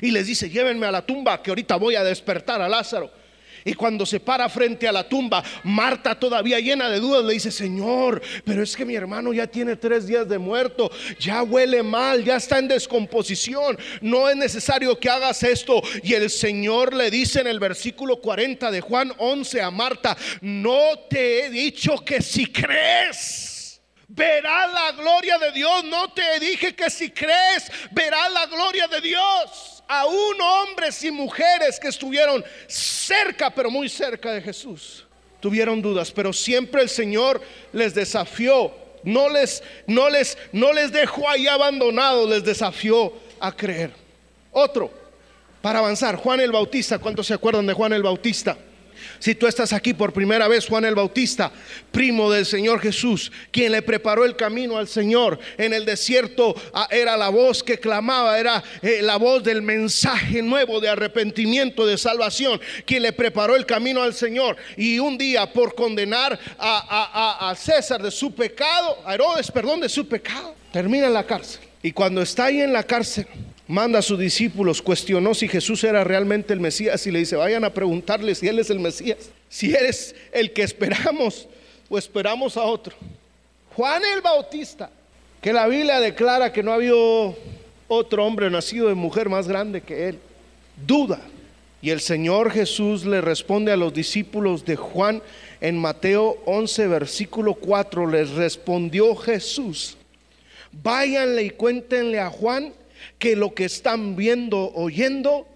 Y 0.01 0.11
les 0.11 0.27
dice, 0.27 0.49
llévenme 0.49 0.87
a 0.87 0.93
la 0.93 1.03
tumba 1.03 1.43
que 1.43 1.51
ahorita 1.51 1.77
voy 1.77 1.95
a 1.95 2.05
despertar 2.05 2.63
a 2.63 2.69
Lázaro. 2.69 3.20
Y 3.65 3.75
cuando 3.75 4.07
se 4.07 4.21
para 4.21 4.49
frente 4.49 4.89
a 4.89 4.93
la 4.93 5.09
tumba, 5.09 5.43
Marta 5.65 6.19
todavía 6.19 6.61
llena 6.61 6.89
de 6.89 7.01
dudas 7.01 7.25
le 7.25 7.35
dice, 7.35 7.51
Señor, 7.51 8.23
pero 8.45 8.63
es 8.63 8.77
que 8.77 8.85
mi 8.85 8.95
hermano 8.95 9.33
ya 9.33 9.47
tiene 9.47 9.77
tres 9.77 10.07
días 10.07 10.29
de 10.29 10.39
muerto, 10.39 10.91
ya 11.19 11.43
huele 11.43 11.83
mal, 11.83 12.25
ya 12.25 12.37
está 12.37 12.59
en 12.59 12.69
descomposición, 12.69 13.79
no 14.01 14.29
es 14.29 14.37
necesario 14.37 14.99
que 14.99 15.11
hagas 15.11 15.43
esto. 15.43 15.83
Y 16.03 16.15
el 16.15 16.31
Señor 16.31 16.95
le 16.95 17.11
dice 17.11 17.41
en 17.41 17.47
el 17.47 17.61
versículo 17.61 18.21
40 18.21 18.71
de 18.71 18.81
Juan 18.81 19.13
11 19.19 19.63
a 19.63 19.71
Marta, 19.71 20.17
no 20.41 20.99
te 21.09 21.47
he 21.47 21.51
dicho 21.51 21.97
que 22.05 22.23
si 22.23 22.47
crees 22.47 23.51
verás 24.13 24.73
la 24.73 24.93
gloria 24.93 25.39
de 25.39 25.53
Dios. 25.53 25.85
No 25.85 26.13
te 26.13 26.41
dije 26.41 26.75
que 26.75 26.91
si 26.91 27.11
crees, 27.11 27.71
verás 27.93 28.33
la 28.33 28.47
gloria 28.47 28.89
de 28.89 29.01
Dios 29.01 29.80
aún 29.93 30.41
hombres 30.41 31.03
y 31.03 31.11
mujeres 31.11 31.81
que 31.81 31.89
estuvieron 31.89 32.45
cerca, 32.69 33.51
pero 33.51 33.73
muy 33.73 33.89
cerca 33.89 34.31
de 34.31 34.41
Jesús, 34.41 35.05
tuvieron 35.41 35.83
dudas, 35.83 36.13
pero 36.13 36.33
siempre 36.33 36.81
el 36.81 36.89
Señor 36.89 37.41
les 37.73 37.93
desafió, 37.93 38.73
no 39.03 39.29
les, 39.29 39.65
no 39.89 40.09
les, 40.09 40.39
no 40.53 40.73
les 40.73 40.93
dejó 40.93 41.29
ahí 41.29 41.49
abandonados, 41.49 42.31
les 42.31 42.45
desafió 42.45 43.13
a 43.41 43.51
creer. 43.51 43.91
Otro, 44.53 44.93
para 45.61 45.81
avanzar, 45.81 46.15
Juan 46.15 46.39
el 46.39 46.53
Bautista, 46.53 47.01
¿cuántos 47.01 47.27
se 47.27 47.35
acuerdan 47.35 47.67
de 47.67 47.73
Juan 47.73 47.93
el 47.93 48.05
Bautista? 48.05 48.57
Si 49.21 49.35
tú 49.35 49.47
estás 49.47 49.75
aquí 49.75 49.93
por 49.93 50.15
primera 50.15 50.49
vez, 50.49 50.67
Juan 50.67 50.87
el 50.87 50.95
Bautista, 50.95 51.53
primo 51.93 52.31
del 52.31 52.47
Señor 52.47 52.81
Jesús, 52.81 53.31
quien 53.51 53.73
le 53.73 53.83
preparó 53.83 54.25
el 54.25 54.35
camino 54.35 54.79
al 54.79 54.89
Señor 54.89 55.39
en 55.59 55.75
el 55.75 55.85
desierto, 55.85 56.55
ah, 56.73 56.89
era 56.91 57.19
la 57.19 57.29
voz 57.29 57.63
que 57.63 57.79
clamaba, 57.79 58.41
era 58.41 58.65
eh, 58.81 59.01
la 59.03 59.17
voz 59.17 59.45
del 59.45 59.61
mensaje 59.61 60.41
nuevo 60.41 60.81
de 60.81 60.89
arrepentimiento, 60.89 61.85
de 61.87 61.99
salvación, 61.99 62.59
quien 62.87 63.03
le 63.03 63.13
preparó 63.13 63.57
el 63.57 63.67
camino 63.67 64.03
al 64.03 64.15
Señor. 64.15 64.57
Y 64.79 64.99
un 64.99 65.19
día 65.19 65.53
por 65.53 65.75
condenar 65.75 66.39
a, 66.59 67.51
a 67.51 67.55
César 67.57 68.03
de 68.03 68.11
su 68.11 68.35
pecado, 68.35 68.97
a 69.05 69.15
Herodes, 69.15 69.51
perdón, 69.51 69.81
de 69.81 69.91
su 69.91 70.09
pecado, 70.09 70.55
termina 70.73 71.09
en 71.09 71.13
la 71.13 71.27
cárcel. 71.27 71.61
Y 71.83 71.93
cuando 71.93 72.23
está 72.23 72.47
ahí 72.47 72.63
en 72.63 72.73
la 72.73 72.85
cárcel, 72.85 73.27
manda 73.71 74.01
a 74.01 74.03
sus 74.03 74.19
discípulos, 74.19 74.83
cuestionó 74.83 75.33
si 75.33 75.47
Jesús 75.47 75.85
era 75.85 76.03
realmente 76.03 76.53
el 76.53 76.59
Mesías 76.59 77.07
y 77.07 77.13
le 77.13 77.21
dice, 77.21 77.37
vayan 77.37 77.63
a 77.63 77.73
preguntarle 77.73 78.35
si 78.35 78.49
Él 78.49 78.59
es 78.59 78.69
el 78.69 78.81
Mesías, 78.81 79.31
si 79.49 79.73
eres 79.73 80.17
el 80.33 80.53
que 80.53 80.63
esperamos 80.63 81.47
o 81.89 81.97
esperamos 81.97 82.57
a 82.57 82.65
otro. 82.65 82.97
Juan 83.77 84.03
el 84.13 84.23
Bautista, 84.23 84.91
que 85.41 85.53
la 85.53 85.69
Biblia 85.69 86.01
declara 86.01 86.53
que 86.53 86.65
no 86.65 86.73
ha 86.73 86.75
habido 86.75 87.37
otro 87.87 88.27
hombre 88.27 88.51
nacido 88.51 88.89
de 88.89 88.95
mujer 88.95 89.29
más 89.29 89.47
grande 89.47 89.81
que 89.83 90.09
Él, 90.09 90.19
duda. 90.85 91.21
Y 91.81 91.91
el 91.91 92.01
Señor 92.01 92.51
Jesús 92.51 93.07
le 93.07 93.21
responde 93.21 93.71
a 93.71 93.77
los 93.77 93.95
discípulos 93.95 94.65
de 94.65 94.75
Juan 94.75 95.23
en 95.61 95.79
Mateo 95.79 96.39
11, 96.45 96.89
versículo 96.89 97.55
4, 97.55 98.11
les 98.11 98.31
respondió 98.31 99.15
Jesús, 99.15 99.97
váyanle 100.73 101.45
y 101.45 101.51
cuéntenle 101.51 102.19
a 102.19 102.31
Juan 102.31 102.75
que 103.19 103.37
lo 103.37 103.55
que 103.55 103.65
están 103.65 104.17
viendo, 104.17 104.73
oyendo, 104.75 105.47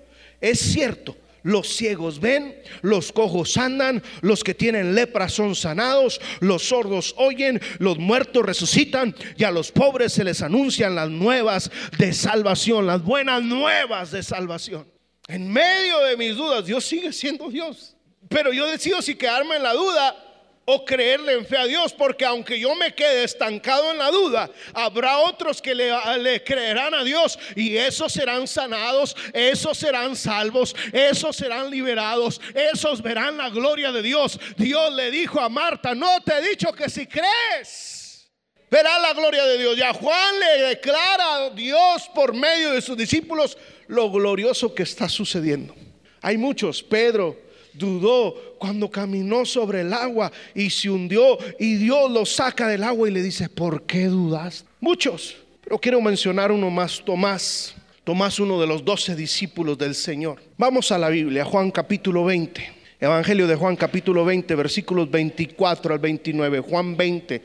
es 0.41 0.61
cierto. 0.61 1.17
Los 1.43 1.77
ciegos 1.77 2.21
ven, 2.21 2.57
los 2.81 3.13
cojos 3.13 3.59
andan, 3.59 4.03
los 4.23 4.43
que 4.43 4.55
tienen 4.55 4.95
lepra 4.95 5.29
son 5.29 5.55
sanados, 5.55 6.19
los 6.41 6.63
sordos 6.63 7.15
oyen, 7.19 7.61
los 7.79 7.99
muertos 7.99 8.47
resucitan 8.47 9.15
y 9.37 9.45
a 9.45 9.51
los 9.51 9.71
pobres 9.71 10.15
se 10.15 10.25
les 10.25 10.41
anuncian 10.41 10.95
las 10.95 11.11
nuevas 11.11 11.71
de 11.99 12.15
salvación, 12.15 12.87
las 12.87 13.03
buenas 13.03 13.43
nuevas 13.43 14.11
de 14.11 14.23
salvación. 14.23 14.87
En 15.29 15.53
medio 15.53 15.99
de 16.01 16.17
mis 16.17 16.35
dudas, 16.35 16.65
Dios 16.65 16.83
sigue 16.83 17.13
siendo 17.13 17.51
Dios. 17.51 17.95
Pero 18.31 18.51
yo 18.53 18.67
decido 18.67 19.03
si 19.03 19.15
quedarme 19.15 19.57
en 19.57 19.63
la 19.63 19.75
duda 19.75 20.17
o 20.65 20.85
creerle 20.85 21.35
en 21.35 21.47
fe 21.47 21.57
a 21.57 21.67
Dios, 21.67 21.93
porque 21.93 22.25
aunque 22.25 22.59
yo 22.59 22.75
me 22.75 22.95
quede 22.95 23.25
estancado 23.25 23.91
en 23.91 23.99
la 23.99 24.11
duda, 24.11 24.51
habrá 24.73 25.19
otros 25.19 25.61
que 25.61 25.75
le, 25.75 26.43
creerán 26.43 26.95
a 26.95 27.05
Dios 27.05 27.39
y 27.55 27.77
esos 27.77 28.13
serán 28.13 28.47
sanados, 28.47 29.17
esos 29.33 29.77
serán 29.77 30.17
salvos, 30.17 30.75
esos 30.93 31.37
serán 31.37 31.71
liberados, 31.71 32.41
esos 32.55 33.03
verán 33.03 33.37
la 33.37 33.51
gloria 33.51 33.93
de 33.93 34.03
Dios. 34.03 34.39
Dios 34.57 34.93
le 34.95 35.11
dijo 35.11 35.41
a 35.41 35.49
Marta, 35.49 35.95
no 35.95 36.23
te 36.23 36.39
he 36.39 36.49
dicho 36.49 36.73
que 36.73 36.89
si 36.89 37.07
crees, 37.07 38.31
verá 38.71 38.99
la 38.99 39.13
gloria 39.13 39.45
de 39.45 39.59
Dios. 39.59 39.77
Y 39.77 39.83
a 39.83 39.93
Juan 39.93 40.41
le 40.41 40.63
declara 40.69 41.37
a 41.37 41.51
Dios 41.51 42.09
por 42.15 42.35
medio 42.35 42.73
de 42.73 42.81
sus 42.81 42.97
discípulos 42.97 43.59
lo 43.87 44.11
glorioso 44.11 44.75
que 44.75 44.83
está 44.83 45.09
sucediendo. 45.09 45.75
Hay 46.23 46.39
muchos, 46.39 46.83
Pedro, 46.83 47.39
dudó 47.75 48.57
cuando 48.59 48.91
caminó 48.91 49.45
sobre 49.45 49.83
el 49.83 49.93
agua 49.93 50.33
y 50.55 50.71
se 50.71 50.91
hundió 50.91 51.39
y 51.59 51.75
Dios 51.75 52.11
lo 52.11 52.25
saca 52.25 52.69
del 52.69 52.85
agua 52.85 53.09
y 53.09 53.13
le 53.13 53.23
dice, 53.23 53.49
¿por 53.49 53.83
qué 53.83 54.07
dudas? 54.07 54.65
Muchos, 54.81 55.37
pero 55.63 55.79
quiero 55.79 56.01
mencionar 56.01 56.53
uno 56.53 56.71
más, 56.71 57.03
Tomás. 57.05 57.75
Tomás, 58.05 58.39
uno 58.39 58.61
de 58.61 58.67
los 58.67 58.85
doce 58.85 59.17
discípulos 59.17 59.79
del 59.79 59.95
Señor. 59.95 60.39
Vamos 60.59 60.93
a 60.93 60.99
la 60.99 61.09
Biblia, 61.09 61.43
Juan 61.43 61.71
capítulo 61.71 62.23
20. 62.25 62.63
Evangelio 63.01 63.47
de 63.47 63.55
Juan 63.55 63.77
capítulo 63.77 64.27
20, 64.27 64.55
versículos 64.55 65.11
24 65.11 65.95
al 65.95 66.01
29. 66.01 66.61
Juan 66.61 66.97
20, 66.97 67.43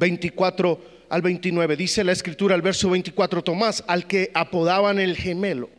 24 0.00 0.80
al 1.08 1.22
29. 1.22 1.76
Dice 1.76 2.02
la 2.02 2.10
escritura, 2.10 2.56
el 2.56 2.62
verso 2.62 2.90
24, 2.90 3.42
Tomás, 3.42 3.84
al 3.86 4.08
que 4.08 4.32
apodaban 4.34 4.98
el 4.98 5.16
gemelo 5.16 5.70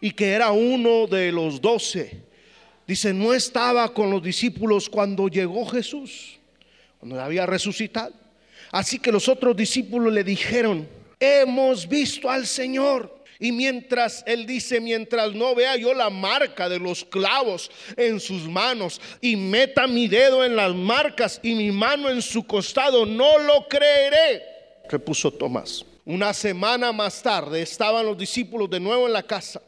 y 0.00 0.10
que 0.10 0.32
era 0.32 0.52
uno 0.52 1.06
de 1.06 1.32
los 1.32 1.60
doce. 1.60 2.22
Dice, 2.86 3.14
no 3.14 3.32
estaba 3.32 3.92
con 3.92 4.10
los 4.10 4.22
discípulos 4.22 4.88
cuando 4.88 5.28
llegó 5.28 5.64
Jesús, 5.66 6.38
cuando 6.98 7.20
había 7.20 7.46
resucitado. 7.46 8.12
Así 8.70 8.98
que 8.98 9.12
los 9.12 9.28
otros 9.28 9.56
discípulos 9.56 10.12
le 10.12 10.24
dijeron, 10.24 10.88
hemos 11.18 11.88
visto 11.88 12.28
al 12.28 12.46
Señor. 12.46 13.22
Y 13.38 13.52
mientras 13.52 14.22
él 14.26 14.46
dice, 14.46 14.80
mientras 14.80 15.32
no 15.32 15.54
vea 15.54 15.76
yo 15.76 15.92
la 15.92 16.08
marca 16.08 16.68
de 16.68 16.78
los 16.78 17.04
clavos 17.04 17.70
en 17.96 18.20
sus 18.20 18.48
manos 18.48 19.00
y 19.20 19.36
meta 19.36 19.86
mi 19.86 20.06
dedo 20.06 20.44
en 20.44 20.54
las 20.54 20.74
marcas 20.74 21.40
y 21.42 21.54
mi 21.54 21.72
mano 21.72 22.10
en 22.10 22.22
su 22.22 22.46
costado, 22.46 23.04
no 23.04 23.38
lo 23.38 23.66
creeré, 23.68 24.42
repuso 24.88 25.32
Tomás. 25.32 25.84
Una 26.04 26.32
semana 26.32 26.92
más 26.92 27.22
tarde 27.22 27.62
estaban 27.62 28.06
los 28.06 28.16
discípulos 28.16 28.68
de 28.70 28.78
nuevo 28.78 29.06
en 29.06 29.12
la 29.12 29.22
casa 29.22 29.60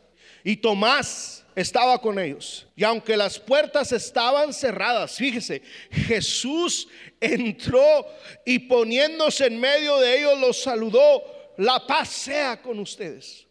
y 0.45 0.57
Tomás 0.57 1.46
estaba 1.57 1.99
con 2.01 2.19
ellos. 2.19 2.67
Y 2.77 2.85
aunque 2.85 3.17
las 3.17 3.39
puertas 3.39 3.91
estaban 3.91 4.53
cerradas, 4.53 5.17
fíjese, 5.17 5.63
Jesús 5.91 6.87
entró 7.19 8.07
y 8.45 8.61
poniéndose 8.61 9.47
en 9.47 9.59
medio 9.59 9.99
de 9.99 10.19
ellos 10.19 10.39
los 10.39 10.63
saludó, 10.63 11.25
la 11.57 11.85
paz 11.87 12.11
sea 12.11 12.61
con 12.61 12.79
ustedes. 12.79 13.47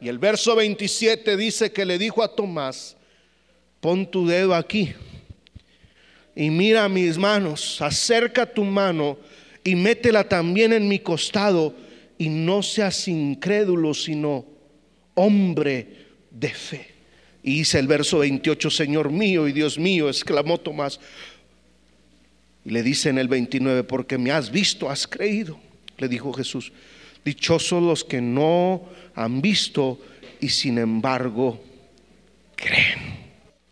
Y 0.00 0.08
el 0.08 0.18
verso 0.18 0.56
27 0.56 1.36
dice 1.36 1.72
que 1.72 1.86
le 1.86 1.96
dijo 1.96 2.22
a 2.22 2.34
Tomás, 2.34 2.96
pon 3.80 4.10
tu 4.10 4.26
dedo 4.26 4.54
aquí 4.54 4.92
y 6.34 6.50
mira 6.50 6.88
mis 6.88 7.16
manos, 7.16 7.80
acerca 7.80 8.44
tu 8.44 8.64
mano 8.64 9.16
y 9.62 9.76
métela 9.76 10.28
también 10.28 10.72
en 10.72 10.88
mi 10.88 10.98
costado 10.98 11.72
y 12.18 12.28
no 12.28 12.64
seas 12.64 13.06
incrédulo, 13.06 13.94
sino 13.94 14.44
hombre 15.14 16.06
de 16.30 16.48
fe. 16.48 16.93
Y 17.46 17.58
dice 17.58 17.78
el 17.78 17.86
verso 17.86 18.20
28, 18.20 18.70
Señor 18.70 19.10
mío 19.10 19.46
y 19.46 19.52
Dios 19.52 19.78
mío, 19.78 20.08
exclamó 20.08 20.56
Tomás. 20.58 20.98
Y 22.64 22.70
le 22.70 22.82
dice 22.82 23.10
en 23.10 23.18
el 23.18 23.28
29, 23.28 23.84
porque 23.84 24.16
me 24.16 24.30
has 24.30 24.50
visto, 24.50 24.88
has 24.88 25.06
creído. 25.06 25.60
Le 25.98 26.08
dijo 26.08 26.32
Jesús, 26.32 26.72
dichosos 27.22 27.82
los 27.82 28.02
que 28.02 28.22
no 28.22 28.84
han 29.14 29.42
visto 29.42 30.00
y 30.40 30.48
sin 30.48 30.78
embargo 30.78 31.62
creen. 32.56 33.24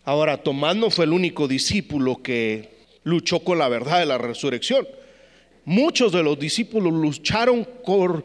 Ahora, 0.05 0.37
Tomás 0.37 0.77
no 0.77 0.91
fue 0.91 1.07
el 1.07 1.13
único 1.15 1.49
discípulo 1.49 2.23
que 2.23 2.69
luchó 3.05 3.41
con 3.41 3.59
la 3.59 3.69
verdad 3.69 4.01
de 4.01 4.07
la 4.07 4.19
resurrección. 4.19 4.87
Muchos 5.65 6.13
de 6.13 6.23
los 6.23 6.39
discípulos 6.39 6.93
lucharon 6.93 7.67
por, 7.87 8.23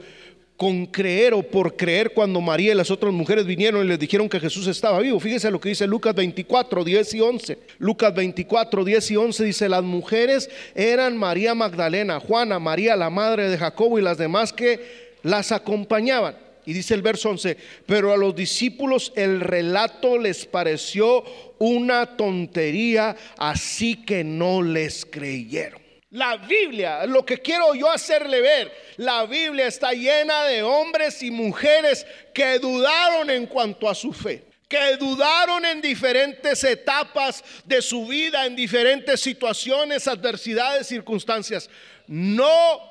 con 0.58 0.88
creer 0.88 1.36
o 1.36 1.44
por 1.44 1.76
creer 1.76 2.14
cuando 2.14 2.42
María 2.42 2.72
y 2.72 2.76
las 2.76 2.90
otras 2.90 3.14
mujeres 3.14 3.46
vinieron 3.46 3.86
y 3.86 3.88
les 3.88 4.00
dijeron 4.00 4.28
que 4.28 4.40
Jesús 4.40 4.66
estaba 4.66 5.00
vivo. 5.00 5.20
Fíjese 5.20 5.52
lo 5.52 5.62
que 5.62 5.70
dice 5.70 5.86
Lucas 5.86 6.16
24, 6.16 6.84
10 6.84 7.14
y 7.14 7.22
11. 7.22 7.60
Lucas 7.78 8.14
24, 8.16 8.84
10 8.84 9.12
y 9.12 9.16
11 9.16 9.44
dice, 9.46 9.70
las 9.70 9.84
mujeres 9.84 10.50
eran 10.74 11.16
María 11.16 11.54
Magdalena, 11.54 12.20
Juana, 12.20 12.58
María 12.58 12.96
la 12.96 13.12
madre 13.12 13.50
de 13.50 13.58
Jacobo 13.58 14.00
y 14.00 14.02
las 14.02 14.18
demás 14.18 14.52
que 14.52 15.14
las 15.22 15.52
acompañaban. 15.52 16.36
Y 16.66 16.74
dice 16.74 16.96
el 16.96 17.04
verso 17.04 17.30
11, 17.30 17.56
pero 17.86 18.12
a 18.12 18.18
los 18.18 18.36
discípulos 18.36 19.14
el 19.16 19.42
relato 19.42 20.18
les 20.18 20.46
pareció 20.48 21.24
una 21.60 22.18
tontería, 22.18 23.16
así 23.38 24.04
que 24.04 24.24
no 24.24 24.64
les 24.64 25.06
creyeron. 25.06 25.87
La 26.12 26.38
Biblia, 26.38 27.06
lo 27.06 27.26
que 27.26 27.40
quiero 27.40 27.76
yo 27.76 27.90
hacerle 27.90 28.40
ver, 28.40 28.72
la 28.96 29.26
Biblia 29.26 29.68
está 29.68 29.92
llena 29.92 30.46
de 30.46 30.64
hombres 30.64 31.22
y 31.22 31.32
mujeres 31.32 32.06
que 32.34 32.60
dudaron 32.60 33.30
en 33.30 33.46
cuanto 33.46 33.90
a 33.90 33.96
su 33.96 34.14
fe 34.14 34.48
que 34.68 34.98
dudaron 34.98 35.64
en 35.66 35.82
diferentes 35.82 36.64
etapas 36.64 37.44
de 37.64 37.82
su 37.82 38.06
vida, 38.06 38.46
en 38.46 38.56
diferentes 38.56 39.22
situaciones, 39.22 40.08
adversidades, 40.08 40.88
circunstancias. 40.88 41.70
No 42.06 42.82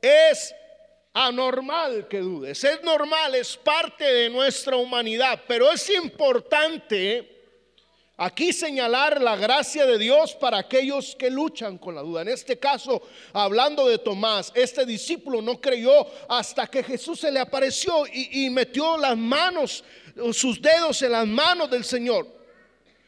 es 0.00 0.54
anormal 1.12 2.08
que 2.08 2.18
dudes. 2.18 2.64
Es 2.64 2.82
normal, 2.82 3.34
es 3.34 3.56
parte 3.56 4.04
de 4.04 4.30
nuestra 4.30 4.76
humanidad, 4.76 5.42
pero 5.46 5.70
es 5.70 5.88
importante 5.90 7.31
aquí 8.16 8.52
señalar 8.52 9.20
la 9.20 9.36
gracia 9.36 9.86
de 9.86 9.98
Dios 9.98 10.34
para 10.34 10.58
aquellos 10.58 11.16
que 11.16 11.30
luchan 11.30 11.78
con 11.78 11.94
la 11.94 12.02
duda. 12.02 12.22
En 12.22 12.28
este 12.28 12.58
caso, 12.58 13.02
hablando 13.32 13.86
de 13.86 13.98
Tomás, 13.98 14.52
este 14.54 14.86
discípulo 14.86 15.42
no 15.42 15.60
creyó 15.60 16.06
hasta 16.28 16.66
que 16.66 16.82
Jesús 16.82 17.20
se 17.20 17.32
le 17.32 17.40
apareció 17.40 18.04
y, 18.12 18.48
metió 18.50 18.96
las 18.96 19.16
manos, 19.16 19.84
sus 20.32 20.60
dedos 20.60 21.02
en 21.02 21.12
las 21.12 21.26
manos 21.26 21.70
del 21.70 21.84
Señor. 21.84 22.26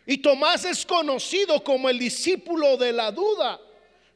Y 0.07 0.19
Tomás 0.19 0.64
es 0.64 0.85
conocido 0.85 1.62
como 1.64 1.88
el 1.88 1.99
discípulo 1.99 2.77
de 2.77 2.93
la 2.93 3.11
duda 3.11 3.61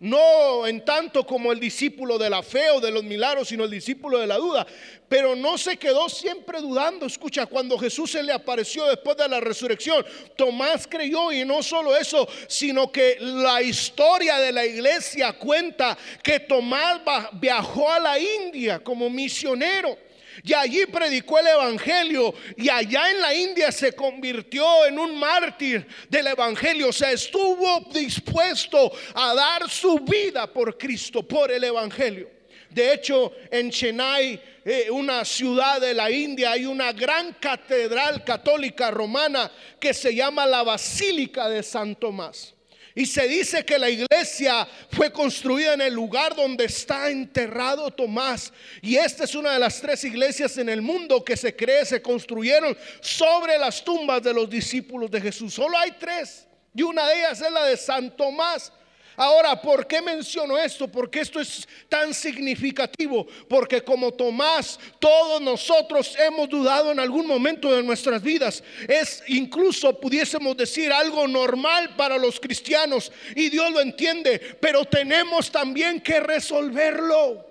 no 0.00 0.66
en 0.66 0.84
tanto 0.84 1.26
como 1.26 1.50
el 1.50 1.58
discípulo 1.58 2.18
de 2.18 2.30
la 2.30 2.42
fe 2.42 2.70
o 2.70 2.80
de 2.80 2.90
los 2.90 3.02
milagros, 3.02 3.48
sino 3.48 3.64
el 3.64 3.70
discípulo 3.70 4.18
de 4.18 4.26
la 4.26 4.36
duda. 4.36 4.66
Pero 5.08 5.34
no 5.34 5.58
se 5.58 5.76
quedó 5.76 6.08
siempre 6.08 6.60
dudando. 6.60 7.06
Escucha, 7.06 7.46
cuando 7.46 7.78
Jesús 7.78 8.12
se 8.12 8.22
le 8.22 8.32
apareció 8.32 8.86
después 8.86 9.16
de 9.16 9.28
la 9.28 9.40
resurrección, 9.40 10.04
Tomás 10.36 10.86
creyó 10.86 11.32
y 11.32 11.44
no 11.44 11.62
solo 11.62 11.96
eso, 11.96 12.28
sino 12.46 12.92
que 12.92 13.16
la 13.20 13.60
historia 13.62 14.38
de 14.38 14.52
la 14.52 14.64
iglesia 14.64 15.32
cuenta 15.32 15.96
que 16.22 16.40
Tomás 16.40 17.00
viajó 17.32 17.90
a 17.90 17.98
la 17.98 18.18
India 18.18 18.78
como 18.80 19.10
misionero. 19.10 20.07
Y 20.42 20.52
allí 20.52 20.86
predicó 20.86 21.38
el 21.38 21.48
Evangelio 21.48 22.34
y 22.56 22.68
allá 22.68 23.10
en 23.10 23.20
la 23.20 23.34
India 23.34 23.72
se 23.72 23.92
convirtió 23.92 24.86
en 24.86 24.98
un 24.98 25.18
mártir 25.18 25.86
del 26.08 26.28
Evangelio. 26.28 26.88
O 26.88 26.92
sea, 26.92 27.10
estuvo 27.10 27.80
dispuesto 27.92 28.92
a 29.14 29.34
dar 29.34 29.68
su 29.68 29.98
vida 30.00 30.46
por 30.52 30.76
Cristo, 30.76 31.22
por 31.22 31.50
el 31.50 31.64
Evangelio. 31.64 32.30
De 32.70 32.92
hecho, 32.92 33.32
en 33.50 33.70
Chennai, 33.70 34.40
eh, 34.64 34.90
una 34.90 35.24
ciudad 35.24 35.80
de 35.80 35.94
la 35.94 36.10
India, 36.10 36.52
hay 36.52 36.66
una 36.66 36.92
gran 36.92 37.32
catedral 37.34 38.22
católica 38.24 38.90
romana 38.90 39.50
que 39.80 39.94
se 39.94 40.14
llama 40.14 40.46
la 40.46 40.62
Basílica 40.62 41.48
de 41.48 41.62
San 41.62 41.96
Tomás. 41.96 42.54
Y 42.98 43.06
se 43.06 43.28
dice 43.28 43.64
que 43.64 43.78
la 43.78 43.88
iglesia 43.88 44.66
fue 44.90 45.12
construida 45.12 45.74
en 45.74 45.82
el 45.82 45.94
lugar 45.94 46.34
donde 46.34 46.64
está 46.64 47.08
enterrado 47.08 47.92
Tomás. 47.92 48.52
Y 48.82 48.96
esta 48.96 49.22
es 49.22 49.36
una 49.36 49.52
de 49.52 49.60
las 49.60 49.80
tres 49.80 50.02
iglesias 50.02 50.58
en 50.58 50.68
el 50.68 50.82
mundo 50.82 51.24
que 51.24 51.36
se 51.36 51.54
cree 51.54 51.84
se 51.84 52.02
construyeron 52.02 52.76
sobre 53.00 53.56
las 53.56 53.84
tumbas 53.84 54.20
de 54.24 54.34
los 54.34 54.50
discípulos 54.50 55.12
de 55.12 55.20
Jesús. 55.20 55.54
Solo 55.54 55.78
hay 55.78 55.92
tres. 55.92 56.48
Y 56.74 56.82
una 56.82 57.06
de 57.06 57.20
ellas 57.20 57.40
es 57.40 57.52
la 57.52 57.66
de 57.66 57.76
San 57.76 58.16
Tomás. 58.16 58.72
Ahora, 59.18 59.60
¿por 59.60 59.84
qué 59.88 60.00
menciono 60.00 60.56
esto? 60.56 60.86
Porque 60.86 61.18
esto 61.18 61.40
es 61.40 61.66
tan 61.88 62.14
significativo. 62.14 63.26
Porque 63.48 63.82
como 63.82 64.12
Tomás, 64.12 64.78
todos 65.00 65.42
nosotros 65.42 66.14
hemos 66.20 66.48
dudado 66.48 66.92
en 66.92 67.00
algún 67.00 67.26
momento 67.26 67.74
de 67.74 67.82
nuestras 67.82 68.22
vidas. 68.22 68.62
Es 68.86 69.24
incluso, 69.26 69.98
pudiésemos 69.98 70.56
decir, 70.56 70.92
algo 70.92 71.26
normal 71.26 71.96
para 71.96 72.16
los 72.16 72.38
cristianos. 72.38 73.10
Y 73.34 73.50
Dios 73.50 73.72
lo 73.72 73.80
entiende. 73.80 74.38
Pero 74.60 74.84
tenemos 74.84 75.50
también 75.50 76.00
que 76.00 76.20
resolverlo. 76.20 77.44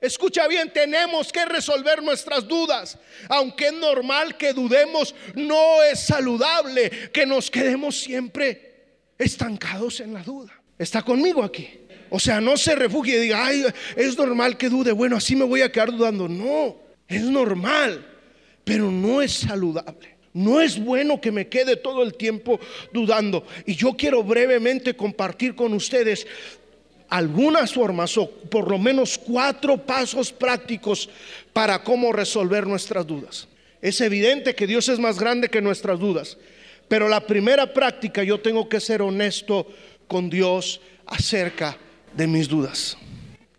Escucha 0.00 0.48
bien, 0.48 0.72
tenemos 0.72 1.32
que 1.32 1.44
resolver 1.44 2.02
nuestras 2.02 2.48
dudas. 2.48 2.98
Aunque 3.28 3.66
es 3.66 3.74
normal 3.74 4.36
que 4.36 4.52
dudemos, 4.52 5.14
no 5.36 5.84
es 5.84 6.00
saludable 6.00 7.12
que 7.12 7.24
nos 7.26 7.48
quedemos 7.48 7.96
siempre 7.96 8.74
estancados 9.16 10.00
en 10.00 10.14
la 10.14 10.24
duda. 10.24 10.63
¿Está 10.78 11.02
conmigo 11.02 11.42
aquí? 11.42 11.68
O 12.10 12.18
sea, 12.18 12.40
no 12.40 12.56
se 12.56 12.74
refugie 12.74 13.16
y 13.16 13.20
diga, 13.20 13.46
ay, 13.46 13.64
es 13.96 14.16
normal 14.16 14.56
que 14.56 14.68
dude, 14.68 14.92
bueno, 14.92 15.16
así 15.16 15.34
me 15.34 15.44
voy 15.44 15.62
a 15.62 15.72
quedar 15.72 15.90
dudando. 15.90 16.28
No, 16.28 16.76
es 17.08 17.22
normal, 17.22 18.06
pero 18.64 18.90
no 18.90 19.20
es 19.20 19.32
saludable. 19.32 20.14
No 20.32 20.60
es 20.60 20.78
bueno 20.78 21.20
que 21.20 21.30
me 21.30 21.48
quede 21.48 21.76
todo 21.76 22.02
el 22.02 22.14
tiempo 22.14 22.58
dudando. 22.92 23.46
Y 23.66 23.76
yo 23.76 23.94
quiero 23.96 24.22
brevemente 24.22 24.94
compartir 24.94 25.54
con 25.54 25.72
ustedes 25.74 26.26
algunas 27.08 27.72
formas 27.72 28.16
o 28.18 28.28
por 28.28 28.68
lo 28.68 28.78
menos 28.78 29.16
cuatro 29.16 29.76
pasos 29.76 30.32
prácticos 30.32 31.08
para 31.52 31.84
cómo 31.84 32.12
resolver 32.12 32.66
nuestras 32.66 33.06
dudas. 33.06 33.46
Es 33.80 34.00
evidente 34.00 34.54
que 34.54 34.66
Dios 34.66 34.88
es 34.88 34.98
más 34.98 35.20
grande 35.20 35.48
que 35.48 35.60
nuestras 35.60 36.00
dudas, 36.00 36.36
pero 36.88 37.08
la 37.08 37.26
primera 37.26 37.72
práctica 37.72 38.24
yo 38.24 38.40
tengo 38.40 38.68
que 38.68 38.80
ser 38.80 39.02
honesto 39.02 39.68
con 40.08 40.30
Dios 40.30 40.80
acerca 41.06 41.76
de 42.14 42.26
mis 42.26 42.48
dudas. 42.48 42.96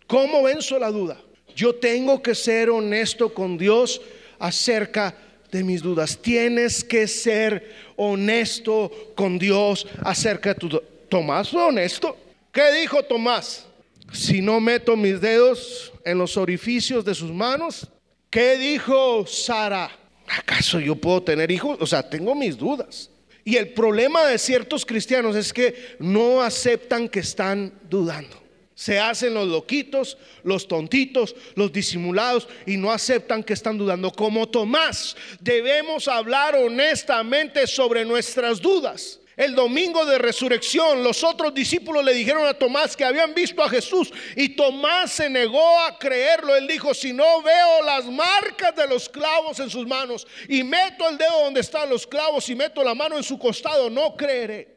¿Cómo 0.06 0.42
venzo 0.42 0.78
la 0.78 0.90
duda? 0.90 1.20
Yo 1.54 1.74
tengo 1.74 2.22
que 2.22 2.34
ser 2.34 2.70
honesto 2.70 3.32
con 3.32 3.56
Dios 3.56 4.00
acerca 4.38 5.16
de 5.50 5.64
mis 5.64 5.82
dudas. 5.82 6.18
Tienes 6.20 6.84
que 6.84 7.06
ser 7.06 7.72
honesto 7.96 8.90
con 9.14 9.38
Dios 9.38 9.86
acerca 10.02 10.54
de 10.54 10.60
tu 10.60 10.82
Tomás 11.08 11.50
fue 11.50 11.62
honesto. 11.62 12.16
¿Qué 12.52 12.72
dijo 12.80 13.02
Tomás? 13.02 13.66
Si 14.12 14.40
no 14.40 14.60
meto 14.60 14.96
mis 14.96 15.20
dedos 15.20 15.92
en 16.04 16.18
los 16.18 16.36
orificios 16.36 17.04
de 17.04 17.14
sus 17.14 17.30
manos, 17.32 17.88
¿qué 18.30 18.56
dijo 18.56 19.26
Sara? 19.26 19.90
¿Acaso 20.28 20.80
yo 20.80 20.96
puedo 20.96 21.22
tener 21.22 21.50
hijos? 21.50 21.78
O 21.80 21.86
sea, 21.86 22.08
tengo 22.08 22.34
mis 22.34 22.56
dudas. 22.56 23.10
Y 23.46 23.56
el 23.58 23.68
problema 23.68 24.26
de 24.26 24.38
ciertos 24.38 24.84
cristianos 24.84 25.36
es 25.36 25.52
que 25.52 25.94
no 26.00 26.42
aceptan 26.42 27.08
que 27.08 27.20
están 27.20 27.72
dudando. 27.88 28.42
Se 28.74 28.98
hacen 28.98 29.34
los 29.34 29.46
loquitos, 29.46 30.18
los 30.42 30.66
tontitos, 30.66 31.36
los 31.54 31.72
disimulados 31.72 32.48
y 32.66 32.76
no 32.76 32.90
aceptan 32.90 33.44
que 33.44 33.52
están 33.52 33.78
dudando. 33.78 34.10
Como 34.10 34.48
Tomás, 34.48 35.16
debemos 35.38 36.08
hablar 36.08 36.56
honestamente 36.56 37.68
sobre 37.68 38.04
nuestras 38.04 38.60
dudas. 38.60 39.20
El 39.36 39.54
domingo 39.54 40.06
de 40.06 40.16
resurrección, 40.16 41.04
los 41.04 41.22
otros 41.22 41.52
discípulos 41.52 42.02
le 42.02 42.14
dijeron 42.14 42.46
a 42.46 42.54
Tomás 42.54 42.96
que 42.96 43.04
habían 43.04 43.34
visto 43.34 43.62
a 43.62 43.68
Jesús 43.68 44.10
y 44.34 44.50
Tomás 44.50 45.12
se 45.12 45.28
negó 45.28 45.78
a 45.80 45.98
creerlo. 45.98 46.56
Él 46.56 46.66
dijo, 46.66 46.94
si 46.94 47.12
no 47.12 47.42
veo 47.42 47.82
las 47.82 48.06
marcas 48.06 48.74
de 48.74 48.86
los 48.88 49.10
clavos 49.10 49.60
en 49.60 49.68
sus 49.68 49.86
manos 49.86 50.26
y 50.48 50.64
meto 50.64 51.06
el 51.06 51.18
dedo 51.18 51.44
donde 51.44 51.60
están 51.60 51.90
los 51.90 52.06
clavos 52.06 52.48
y 52.48 52.54
meto 52.54 52.82
la 52.82 52.94
mano 52.94 53.18
en 53.18 53.22
su 53.22 53.38
costado, 53.38 53.90
no 53.90 54.16
creeré. 54.16 54.75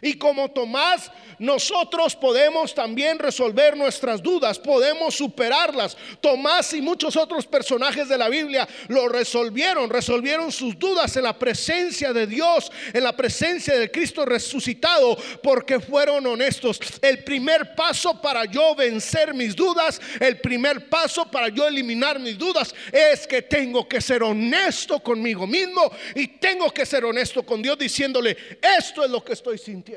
Y 0.00 0.14
como 0.14 0.50
Tomás, 0.50 1.10
nosotros 1.38 2.16
podemos 2.16 2.74
también 2.74 3.18
resolver 3.18 3.76
nuestras 3.76 4.22
dudas, 4.22 4.58
podemos 4.58 5.14
superarlas. 5.14 5.96
Tomás 6.20 6.72
y 6.72 6.80
muchos 6.80 7.16
otros 7.16 7.46
personajes 7.46 8.08
de 8.08 8.18
la 8.18 8.28
Biblia 8.28 8.68
lo 8.88 9.08
resolvieron, 9.08 9.90
resolvieron 9.90 10.52
sus 10.52 10.78
dudas 10.78 11.16
en 11.16 11.24
la 11.24 11.38
presencia 11.38 12.12
de 12.12 12.26
Dios, 12.26 12.70
en 12.92 13.02
la 13.02 13.16
presencia 13.16 13.78
de 13.78 13.90
Cristo 13.90 14.24
resucitado, 14.24 15.16
porque 15.42 15.80
fueron 15.80 16.26
honestos. 16.26 16.80
El 17.02 17.24
primer 17.24 17.74
paso 17.74 18.20
para 18.20 18.44
yo 18.44 18.74
vencer 18.74 19.34
mis 19.34 19.54
dudas, 19.54 20.00
el 20.20 20.40
primer 20.40 20.88
paso 20.88 21.30
para 21.30 21.48
yo 21.48 21.66
eliminar 21.66 22.18
mis 22.18 22.38
dudas, 22.38 22.74
es 22.92 23.26
que 23.26 23.42
tengo 23.42 23.88
que 23.88 24.00
ser 24.00 24.22
honesto 24.22 25.00
conmigo 25.00 25.46
mismo 25.46 25.90
y 26.14 26.28
tengo 26.28 26.70
que 26.70 26.86
ser 26.86 27.04
honesto 27.04 27.44
con 27.44 27.62
Dios 27.62 27.78
diciéndole, 27.78 28.36
esto 28.78 29.04
es 29.04 29.10
lo 29.10 29.24
que 29.24 29.32
estoy 29.32 29.58
sintiendo. 29.58 29.87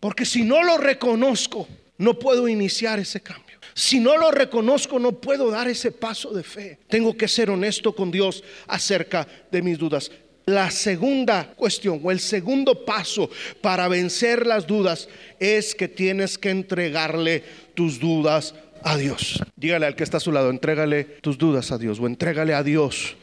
Porque 0.00 0.24
si 0.24 0.42
no 0.42 0.62
lo 0.62 0.78
reconozco, 0.78 1.66
no 1.98 2.18
puedo 2.18 2.48
iniciar 2.48 2.98
ese 2.98 3.20
cambio. 3.20 3.58
Si 3.74 4.00
no 4.00 4.16
lo 4.16 4.30
reconozco, 4.30 4.98
no 4.98 5.12
puedo 5.12 5.50
dar 5.50 5.68
ese 5.68 5.92
paso 5.92 6.32
de 6.32 6.42
fe. 6.42 6.78
Tengo 6.88 7.16
que 7.16 7.28
ser 7.28 7.50
honesto 7.50 7.94
con 7.94 8.10
Dios 8.10 8.42
acerca 8.66 9.26
de 9.50 9.62
mis 9.62 9.78
dudas. 9.78 10.10
La 10.46 10.70
segunda 10.70 11.52
cuestión 11.56 12.00
o 12.02 12.10
el 12.10 12.20
segundo 12.20 12.84
paso 12.84 13.28
para 13.60 13.88
vencer 13.88 14.46
las 14.46 14.66
dudas 14.66 15.08
es 15.40 15.74
que 15.74 15.88
tienes 15.88 16.38
que 16.38 16.50
entregarle 16.50 17.42
tus 17.74 17.98
dudas 17.98 18.54
a 18.82 18.96
Dios. 18.96 19.42
Dígale 19.56 19.86
al 19.86 19.96
que 19.96 20.04
está 20.04 20.18
a 20.18 20.20
su 20.20 20.30
lado, 20.30 20.50
entrégale 20.50 21.04
tus 21.04 21.36
dudas 21.36 21.72
a 21.72 21.78
Dios 21.78 21.98
o 21.98 22.06
entrégale 22.06 22.54
a 22.54 22.62
Dios 22.62 23.16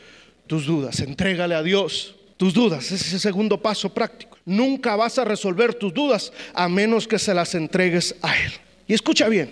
tus 0.47 0.65
dudas, 0.65 0.99
entrégale 0.99 1.55
a 1.55 1.63
Dios 1.63 2.15
tus 2.43 2.53
dudas. 2.53 2.91
Ese 2.91 2.95
es 2.95 3.13
el 3.13 3.19
segundo 3.21 3.57
paso 3.61 3.87
práctico. 3.87 4.37
Nunca 4.43 4.97
vas 4.97 5.17
a 5.17 5.23
resolver 5.23 5.73
tus 5.73 5.93
dudas 5.93 6.33
a 6.53 6.67
menos 6.67 7.07
que 7.07 7.17
se 7.17 7.33
las 7.33 7.55
entregues 7.55 8.17
a 8.21 8.37
Él. 8.37 8.51
Y 8.85 8.93
escucha 8.93 9.29
bien, 9.29 9.49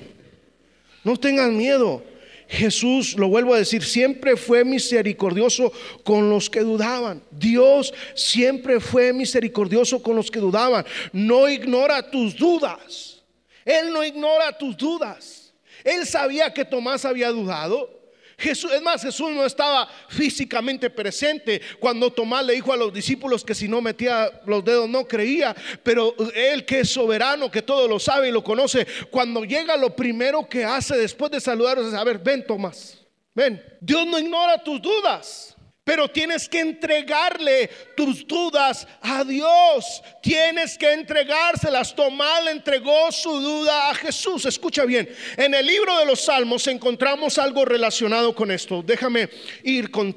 no 1.06 1.16
tengan 1.16 1.56
miedo. 1.56 2.04
Jesús, 2.50 3.16
lo 3.18 3.30
vuelvo 3.30 3.54
a 3.54 3.60
decir, 3.60 3.82
siempre 3.82 4.36
fue 4.36 4.66
misericordioso 4.66 5.72
con 6.04 6.30
los 6.30 6.50
que 6.50 6.60
dudaban. 6.60 7.24
Dios 7.32 7.94
siempre 8.14 8.82
fue 8.82 9.14
misericordioso 9.14 10.04
con 10.04 10.18
los 10.18 10.30
que 10.30 10.42
dudaban. 10.42 10.86
No 11.14 11.48
ignora 11.48 12.12
tus 12.12 12.36
dudas. 12.36 13.22
Él 13.64 13.94
no 13.94 14.04
ignora 14.04 14.58
tus 14.58 14.76
dudas. 14.76 15.54
Él 15.86 16.06
sabía 16.06 16.54
que 16.54 16.66
Tomás 16.66 17.06
había 17.06 17.30
dudado. 17.30 18.01
Jesús, 18.42 18.72
es 18.72 18.82
más, 18.82 19.04
Jesús 19.04 19.32
no 19.32 19.46
estaba 19.46 19.88
físicamente 20.08 20.90
presente 20.90 21.62
cuando 21.80 22.12
Tomás 22.12 22.46
le 22.46 22.54
dijo 22.54 22.74
a 22.74 22.78
los 22.78 22.92
discípulos 22.92 23.46
que 23.46 23.54
si 23.54 23.68
no 23.68 23.82
metía 23.82 24.30
los 24.48 24.66
dedos 24.66 24.90
no 24.90 25.08
creía, 25.08 25.56
pero 25.84 26.16
él 26.34 26.66
que 26.66 26.80
es 26.80 26.90
soberano, 26.90 27.52
que 27.52 27.62
todo 27.62 27.88
lo 27.88 28.00
sabe 28.00 28.30
y 28.30 28.32
lo 28.32 28.44
conoce, 28.44 28.88
cuando 29.12 29.46
llega 29.46 29.78
lo 29.78 29.96
primero 29.96 30.50
que 30.50 30.66
hace 30.66 30.98
después 30.98 31.32
de 31.32 31.40
saludarlos 31.40 31.88
es, 31.88 31.94
a 31.94 32.04
ver, 32.04 32.18
ven 32.18 32.46
Tomás, 32.46 32.98
ven, 33.36 33.64
Dios 33.80 34.08
no 34.08 34.18
ignora 34.18 34.62
tus 34.64 34.82
dudas. 34.82 35.56
Pero 35.84 36.10
tienes 36.10 36.48
que 36.48 36.60
entregarle 36.60 37.70
tus 37.98 38.28
dudas 38.28 38.88
a 39.02 39.24
Dios. 39.24 40.04
Tienes 40.22 40.78
que 40.78 40.94
entregárselas. 40.94 41.96
Tomás 41.96 42.44
le 42.44 42.52
entregó 42.52 43.12
su 43.12 43.32
duda 43.32 43.90
a 43.90 43.96
Jesús. 43.96 44.46
Escucha 44.46 44.86
bien. 44.86 45.10
En 45.38 45.56
el 45.56 45.66
libro 45.66 45.98
de 45.98 46.06
los 46.06 46.22
Salmos 46.22 46.68
encontramos 46.68 47.40
algo 47.40 47.66
relacionado 47.66 48.36
con 48.36 48.52
esto. 48.52 48.84
Déjame 48.84 49.28
ir 49.64 49.90
con, 49.90 50.16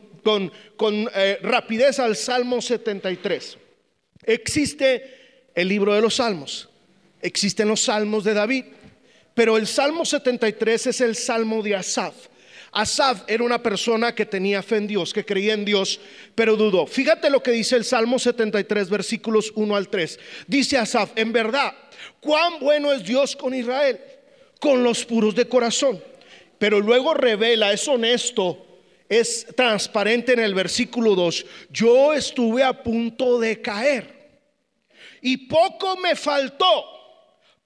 eh, 1.15 1.39
rapidez 1.43 1.99
al 1.99 2.15
Salmo 2.15 2.61
73. 2.61 3.57
Existe 4.23 5.49
el 5.55 5.69
libro 5.69 5.95
de 5.95 6.03
los 6.03 6.17
Salmos. 6.17 6.69
Existen 7.23 7.69
los 7.69 7.81
Salmos 7.81 8.23
de 8.23 8.35
David. 8.35 8.65
Pero 9.33 9.57
el 9.57 9.67
Salmo 9.67 10.05
73 10.05 10.89
es 10.89 11.01
el 11.01 11.17
Salmo 11.17 11.63
de 11.63 11.75
Asaf. 11.75 12.15
Asaf 12.75 13.23
era 13.29 13.45
una 13.45 13.63
persona 13.63 14.15
que 14.15 14.27
tenía 14.27 14.61
fe 14.61 14.77
en 14.77 14.89
Dios, 14.89 15.15
que 15.15 15.25
creía 15.25 15.55
en 15.55 15.65
Dios, 15.65 16.01
pero 16.35 16.57
dudó. 16.57 16.87
Fíjate 16.89 17.31
lo 17.31 17.41
que 17.41 17.53
dice 17.53 17.77
el 17.77 17.85
Salmo 17.85 18.19
73, 18.19 18.91
versículos 18.91 19.53
1 19.55 19.77
al 19.77 19.89
3. 19.89 20.19
Dice 20.49 20.77
Asaf, 20.77 21.13
en 21.15 21.33
verdad, 21.33 21.73
cuán 22.21 22.59
bueno 22.59 22.93
es 22.93 23.05
Dios 23.05 23.37
con 23.37 23.55
Israel, 23.55 24.01
con 24.59 24.83
los 24.83 25.05
puros 25.05 25.37
de 25.37 25.47
corazón. 25.47 26.03
Pero 26.59 26.81
luego 26.81 27.15
revela, 27.15 27.73
es 27.73 27.87
honesto, 27.87 28.67
es 29.09 29.47
transparente 29.57 30.33
en 30.33 30.41
el 30.41 30.55
versículo 30.55 31.15
2. 31.15 31.47
Yo 31.71 32.13
estuve 32.13 32.65
a 32.65 32.83
punto 32.83 33.39
de 33.39 33.63
caer 33.63 34.41
y 35.21 35.37
poco 35.47 35.97
me 35.97 36.17
faltó 36.17 36.94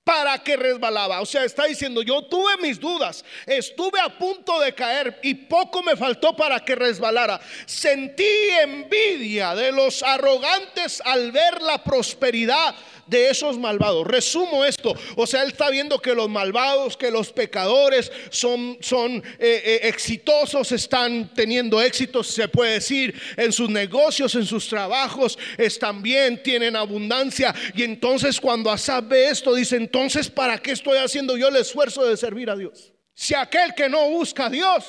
para 0.08 0.38
que 0.38 0.56
resbalaba. 0.56 1.20
O 1.20 1.26
sea, 1.26 1.44
está 1.44 1.66
diciendo, 1.66 2.00
yo 2.00 2.22
tuve 2.22 2.56
mis 2.62 2.80
dudas, 2.80 3.22
estuve 3.44 4.00
a 4.00 4.08
punto 4.08 4.58
de 4.58 4.74
caer 4.74 5.20
y 5.22 5.34
poco 5.34 5.82
me 5.82 5.96
faltó 5.96 6.34
para 6.34 6.60
que 6.60 6.74
resbalara. 6.74 7.38
Sentí 7.66 8.24
envidia 8.62 9.54
de 9.54 9.70
los 9.70 10.02
arrogantes 10.02 11.02
al 11.04 11.30
ver 11.30 11.60
la 11.60 11.84
prosperidad 11.84 12.74
de 13.08 13.30
esos 13.30 13.58
malvados. 13.58 14.06
Resumo 14.06 14.64
esto, 14.64 14.94
o 15.16 15.26
sea, 15.26 15.42
él 15.42 15.50
está 15.50 15.70
viendo 15.70 15.98
que 15.98 16.14
los 16.14 16.28
malvados, 16.28 16.96
que 16.96 17.10
los 17.10 17.32
pecadores 17.32 18.12
son, 18.30 18.78
son 18.80 19.16
eh, 19.38 19.62
eh, 19.64 19.80
exitosos, 19.84 20.72
están 20.72 21.32
teniendo 21.34 21.80
éxitos, 21.80 22.28
se 22.28 22.48
puede 22.48 22.74
decir, 22.74 23.14
en 23.36 23.52
sus 23.52 23.70
negocios, 23.70 24.34
en 24.34 24.44
sus 24.44 24.68
trabajos, 24.68 25.38
están 25.56 26.02
bien, 26.02 26.42
tienen 26.42 26.76
abundancia. 26.76 27.54
Y 27.74 27.82
entonces 27.82 28.40
cuando 28.40 28.70
Asaf 28.70 29.08
ve 29.08 29.28
esto, 29.28 29.54
dice, 29.54 29.76
entonces, 29.76 30.28
¿para 30.28 30.58
qué 30.58 30.72
estoy 30.72 30.98
haciendo 30.98 31.36
yo 31.36 31.48
el 31.48 31.56
esfuerzo 31.56 32.04
de 32.04 32.16
servir 32.16 32.50
a 32.50 32.56
Dios? 32.56 32.92
Si 33.14 33.34
aquel 33.34 33.74
que 33.74 33.88
no 33.88 34.10
busca 34.10 34.46
a 34.46 34.50
Dios 34.50 34.84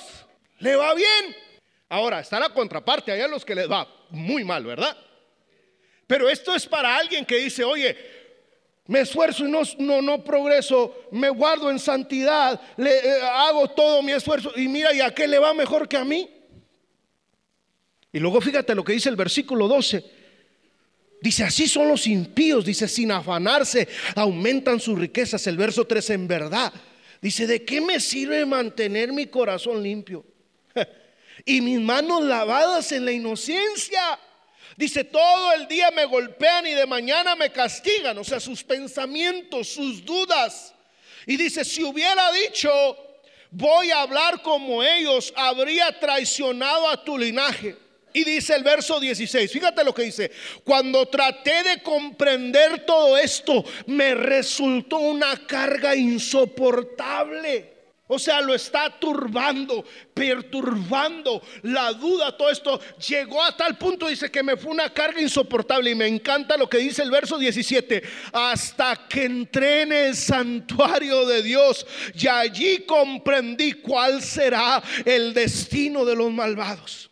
le 0.59 0.75
va 0.75 0.93
bien. 0.93 1.35
Ahora, 1.89 2.19
está 2.19 2.39
la 2.39 2.49
contraparte, 2.49 3.11
hay 3.11 3.21
a 3.21 3.27
los 3.27 3.43
que 3.43 3.55
les 3.55 3.69
va 3.69 3.87
muy 4.11 4.43
mal, 4.43 4.63
¿verdad? 4.63 4.95
Pero 6.09 6.27
esto 6.27 6.55
es 6.55 6.65
para 6.65 6.97
alguien 6.97 7.23
que 7.23 7.37
dice, 7.37 7.63
oye, 7.63 7.95
me 8.87 9.01
esfuerzo 9.01 9.45
y 9.45 9.51
no, 9.51 9.61
no, 9.77 10.01
no 10.01 10.23
progreso, 10.23 11.05
me 11.11 11.29
guardo 11.29 11.69
en 11.69 11.77
santidad, 11.77 12.59
le, 12.77 12.97
eh, 12.97 13.21
hago 13.21 13.67
todo 13.69 14.01
mi 14.01 14.11
esfuerzo 14.11 14.51
y 14.55 14.67
mira, 14.67 14.91
¿y 14.91 15.01
a 15.01 15.13
qué 15.13 15.27
le 15.27 15.37
va 15.37 15.53
mejor 15.53 15.87
que 15.87 15.97
a 15.97 16.03
mí? 16.03 16.27
Y 18.11 18.17
luego 18.17 18.41
fíjate 18.41 18.73
lo 18.73 18.83
que 18.83 18.93
dice 18.93 19.07
el 19.07 19.17
versículo 19.17 19.67
12. 19.67 20.03
Dice, 21.21 21.43
así 21.43 21.67
son 21.67 21.87
los 21.89 22.07
impíos, 22.07 22.65
dice, 22.65 22.87
sin 22.87 23.11
afanarse, 23.11 23.87
aumentan 24.15 24.79
sus 24.79 24.97
riquezas. 24.97 25.45
El 25.45 25.57
verso 25.57 25.85
13, 25.85 26.15
en 26.15 26.27
verdad. 26.27 26.73
Dice, 27.21 27.45
¿de 27.45 27.63
qué 27.63 27.81
me 27.81 27.99
sirve 27.99 28.47
mantener 28.47 29.13
mi 29.13 29.27
corazón 29.27 29.83
limpio? 29.83 30.25
y 31.45 31.61
mis 31.61 31.79
manos 31.79 32.23
lavadas 32.23 32.91
en 32.93 33.05
la 33.05 33.11
inocencia. 33.11 34.19
Dice, 34.79 35.03
todo 35.03 35.51
el 35.51 35.67
día 35.67 35.91
me 35.91 36.05
golpean 36.05 36.65
y 36.65 36.71
de 36.71 36.85
mañana 36.85 37.35
me 37.35 37.51
castigan. 37.51 38.17
O 38.17 38.23
sea, 38.23 38.39
sus 38.39 38.63
pensamientos, 38.63 39.67
sus 39.67 40.05
dudas. 40.05 40.73
Y 41.25 41.35
dice, 41.35 41.65
si 41.65 41.83
hubiera 41.83 42.31
dicho, 42.31 42.69
voy 43.51 43.91
a 43.91 44.03
hablar 44.03 44.41
como 44.41 44.81
ellos, 44.81 45.33
habría 45.35 45.99
traicionado 45.99 46.87
a 46.87 47.03
tu 47.03 47.17
linaje. 47.17 47.75
Y 48.13 48.23
dice 48.23 48.55
el 48.55 48.63
verso 48.63 49.01
16, 49.01 49.51
fíjate 49.51 49.83
lo 49.83 49.93
que 49.93 50.03
dice, 50.03 50.31
cuando 50.63 51.05
traté 51.09 51.61
de 51.61 51.83
comprender 51.83 52.85
todo 52.85 53.17
esto, 53.17 53.65
me 53.85 54.15
resultó 54.15 54.99
una 54.99 55.45
carga 55.45 55.93
insoportable. 55.93 57.78
O 58.11 58.17
sea, 58.17 58.41
lo 58.41 58.55
está 58.55 58.89
turbando, 58.99 59.85
perturbando 60.15 61.43
la 61.61 61.93
duda, 61.93 62.35
todo 62.35 62.49
esto 62.49 62.81
llegó 63.07 63.43
a 63.43 63.55
tal 63.55 63.77
punto, 63.77 64.07
dice 64.07 64.31
que 64.31 64.41
me 64.41 64.57
fue 64.57 64.71
una 64.71 64.91
carga 64.91 65.21
insoportable 65.21 65.91
y 65.91 65.95
me 65.95 66.07
encanta 66.07 66.57
lo 66.57 66.67
que 66.67 66.79
dice 66.79 67.03
el 67.03 67.11
verso 67.11 67.37
17, 67.37 68.01
hasta 68.33 69.07
que 69.07 69.25
entré 69.25 69.83
en 69.83 69.93
el 69.93 70.15
santuario 70.15 71.27
de 71.27 71.43
Dios 71.43 71.85
y 72.15 72.27
allí 72.27 72.79
comprendí 72.79 73.73
cuál 73.73 74.23
será 74.23 74.81
el 75.05 75.31
destino 75.35 76.03
de 76.03 76.15
los 76.15 76.31
malvados. 76.31 77.08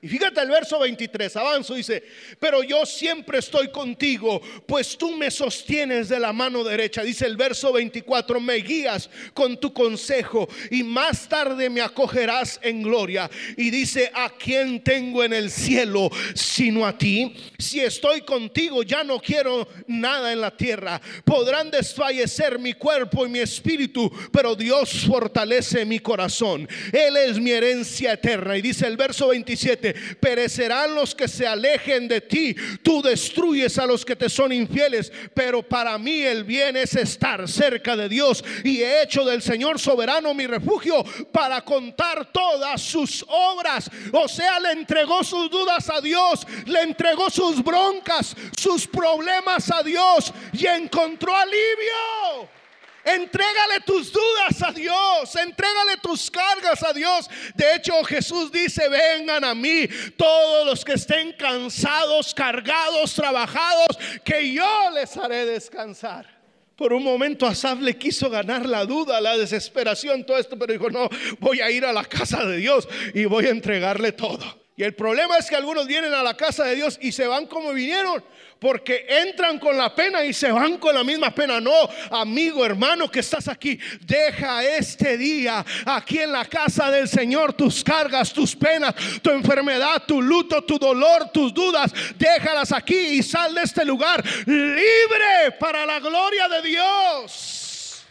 Y 0.00 0.06
fíjate 0.06 0.40
el 0.40 0.48
verso 0.48 0.78
23, 0.78 1.34
avanzo, 1.34 1.74
dice, 1.74 2.04
pero 2.38 2.62
yo 2.62 2.86
siempre 2.86 3.40
estoy 3.40 3.72
contigo, 3.72 4.40
pues 4.64 4.96
tú 4.96 5.16
me 5.16 5.28
sostienes 5.28 6.08
de 6.08 6.20
la 6.20 6.32
mano 6.32 6.62
derecha. 6.62 7.02
Dice 7.02 7.26
el 7.26 7.36
verso 7.36 7.72
24, 7.72 8.38
me 8.38 8.54
guías 8.58 9.10
con 9.34 9.58
tu 9.58 9.72
consejo 9.72 10.48
y 10.70 10.84
más 10.84 11.28
tarde 11.28 11.68
me 11.68 11.80
acogerás 11.80 12.60
en 12.62 12.84
gloria. 12.84 13.28
Y 13.56 13.70
dice, 13.70 14.08
¿a 14.14 14.30
quién 14.30 14.84
tengo 14.84 15.24
en 15.24 15.32
el 15.32 15.50
cielo 15.50 16.10
sino 16.32 16.86
a 16.86 16.96
ti? 16.96 17.34
Si 17.58 17.80
estoy 17.80 18.20
contigo, 18.20 18.84
ya 18.84 19.02
no 19.02 19.18
quiero 19.18 19.66
nada 19.88 20.32
en 20.32 20.40
la 20.40 20.56
tierra. 20.56 21.00
Podrán 21.24 21.72
desfallecer 21.72 22.60
mi 22.60 22.74
cuerpo 22.74 23.26
y 23.26 23.30
mi 23.30 23.40
espíritu, 23.40 24.08
pero 24.30 24.54
Dios 24.54 25.06
fortalece 25.08 25.84
mi 25.84 25.98
corazón. 25.98 26.68
Él 26.92 27.16
es 27.16 27.40
mi 27.40 27.50
herencia 27.50 28.12
eterna. 28.12 28.56
Y 28.56 28.62
dice 28.62 28.86
el 28.86 28.96
verso 28.96 29.26
27, 29.26 29.87
perecerán 30.20 30.94
los 30.94 31.14
que 31.14 31.28
se 31.28 31.46
alejen 31.46 32.08
de 32.08 32.20
ti, 32.20 32.54
tú 32.82 33.02
destruyes 33.02 33.78
a 33.78 33.86
los 33.86 34.04
que 34.04 34.16
te 34.16 34.28
son 34.28 34.52
infieles, 34.52 35.12
pero 35.34 35.62
para 35.62 35.98
mí 35.98 36.20
el 36.20 36.44
bien 36.44 36.76
es 36.76 36.94
estar 36.94 37.48
cerca 37.48 37.96
de 37.96 38.08
Dios 38.08 38.44
y 38.64 38.82
he 38.82 39.02
hecho 39.02 39.24
del 39.24 39.42
Señor 39.42 39.78
soberano 39.78 40.34
mi 40.34 40.46
refugio 40.46 41.04
para 41.32 41.62
contar 41.62 42.30
todas 42.32 42.80
sus 42.82 43.24
obras. 43.28 43.90
O 44.12 44.28
sea, 44.28 44.60
le 44.60 44.72
entregó 44.72 45.22
sus 45.24 45.50
dudas 45.50 45.88
a 45.90 46.00
Dios, 46.00 46.46
le 46.66 46.82
entregó 46.82 47.30
sus 47.30 47.62
broncas, 47.62 48.34
sus 48.56 48.86
problemas 48.86 49.70
a 49.70 49.82
Dios 49.82 50.32
y 50.52 50.66
encontró 50.66 51.34
alivio. 51.34 52.57
Entrégale 53.14 53.80
tus 53.86 54.12
dudas 54.12 54.62
a 54.62 54.72
Dios, 54.72 55.34
entrégale 55.36 55.96
tus 56.02 56.30
cargas 56.30 56.82
a 56.82 56.92
Dios. 56.92 57.28
De 57.54 57.74
hecho, 57.74 58.02
Jesús 58.04 58.52
dice, 58.52 58.88
vengan 58.88 59.44
a 59.44 59.54
mí 59.54 59.88
todos 60.16 60.66
los 60.66 60.84
que 60.84 60.92
estén 60.92 61.32
cansados, 61.32 62.34
cargados, 62.34 63.14
trabajados, 63.14 63.98
que 64.24 64.52
yo 64.52 64.90
les 64.92 65.16
haré 65.16 65.46
descansar. 65.46 66.38
Por 66.76 66.92
un 66.92 67.02
momento 67.02 67.46
Asaf 67.46 67.80
le 67.80 67.96
quiso 67.96 68.30
ganar 68.30 68.64
la 68.66 68.84
duda, 68.84 69.20
la 69.20 69.36
desesperación, 69.36 70.24
todo 70.24 70.36
esto, 70.36 70.58
pero 70.58 70.72
dijo, 70.72 70.90
no, 70.90 71.08
voy 71.40 71.60
a 71.60 71.70
ir 71.70 71.84
a 71.84 71.92
la 71.92 72.04
casa 72.04 72.44
de 72.44 72.58
Dios 72.58 72.88
y 73.14 73.24
voy 73.24 73.46
a 73.46 73.50
entregarle 73.50 74.12
todo. 74.12 74.67
Y 74.78 74.84
el 74.84 74.94
problema 74.94 75.36
es 75.36 75.50
que 75.50 75.56
algunos 75.56 75.88
vienen 75.88 76.14
a 76.14 76.22
la 76.22 76.36
casa 76.36 76.62
de 76.62 76.76
Dios 76.76 77.00
y 77.02 77.10
se 77.10 77.26
van 77.26 77.46
como 77.46 77.72
vinieron, 77.72 78.22
porque 78.60 79.06
entran 79.08 79.58
con 79.58 79.76
la 79.76 79.92
pena 79.92 80.24
y 80.24 80.32
se 80.32 80.52
van 80.52 80.78
con 80.78 80.94
la 80.94 81.02
misma 81.02 81.34
pena. 81.34 81.60
No, 81.60 81.90
amigo, 82.12 82.64
hermano 82.64 83.10
que 83.10 83.18
estás 83.18 83.48
aquí, 83.48 83.76
deja 84.02 84.62
este 84.62 85.18
día 85.18 85.66
aquí 85.84 86.20
en 86.20 86.30
la 86.30 86.44
casa 86.44 86.92
del 86.92 87.08
Señor 87.08 87.54
tus 87.54 87.82
cargas, 87.82 88.32
tus 88.32 88.54
penas, 88.54 88.94
tu 89.20 89.30
enfermedad, 89.30 90.04
tu 90.06 90.22
luto, 90.22 90.62
tu 90.62 90.78
dolor, 90.78 91.28
tus 91.32 91.52
dudas. 91.52 91.92
Déjalas 92.16 92.70
aquí 92.70 92.94
y 92.94 93.22
sal 93.24 93.56
de 93.56 93.64
este 93.64 93.84
lugar 93.84 94.24
libre 94.46 95.56
para 95.58 95.84
la 95.84 95.98
gloria 95.98 96.48
de 96.48 96.62
Dios. 96.62 98.04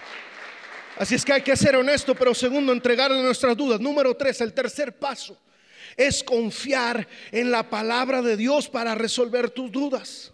Así 0.97 1.15
es 1.15 1.23
que 1.23 1.32
hay 1.32 1.41
que 1.41 1.56
ser 1.56 1.77
honesto, 1.77 2.13
pero 2.13 2.36
segundo, 2.36 2.73
entregarle 2.73 3.23
nuestras 3.23 3.56
dudas. 3.56 3.80
Número 3.80 4.13
tres, 4.17 4.41
el 4.41 4.51
tercer 4.51 4.91
paso 4.91 5.46
es 5.97 6.23
confiar 6.23 7.07
en 7.31 7.51
la 7.51 7.69
palabra 7.69 8.21
de 8.21 8.38
Dios 8.38 8.69
para 8.69 8.95
resolver 8.95 9.49
tus 9.49 9.71
dudas. 9.71 10.31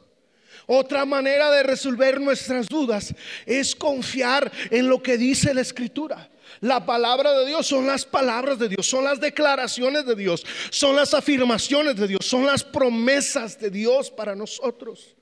Otra 0.65 1.05
manera 1.05 1.49
de 1.51 1.63
resolver 1.63 2.21
nuestras 2.21 2.67
dudas 2.67 3.13
es 3.45 3.75
confiar 3.75 4.51
en 4.69 4.87
lo 4.87 5.01
que 5.01 5.17
dice 5.17 5.53
la 5.53 5.61
escritura. 5.61 6.29
La 6.61 6.85
palabra 6.85 7.33
de 7.39 7.47
Dios 7.47 7.67
son 7.67 7.87
las 7.87 8.05
palabras 8.05 8.59
de 8.59 8.69
Dios, 8.69 8.87
son 8.87 9.03
las 9.03 9.19
declaraciones 9.19 10.05
de 10.05 10.15
Dios, 10.15 10.45
son 10.69 10.95
las 10.95 11.13
afirmaciones 11.13 11.95
de 11.95 12.07
Dios, 12.07 12.25
son 12.25 12.45
las 12.45 12.63
promesas 12.63 13.59
de 13.59 13.69
Dios 13.69 14.11
para 14.11 14.35
nosotros. 14.35 15.15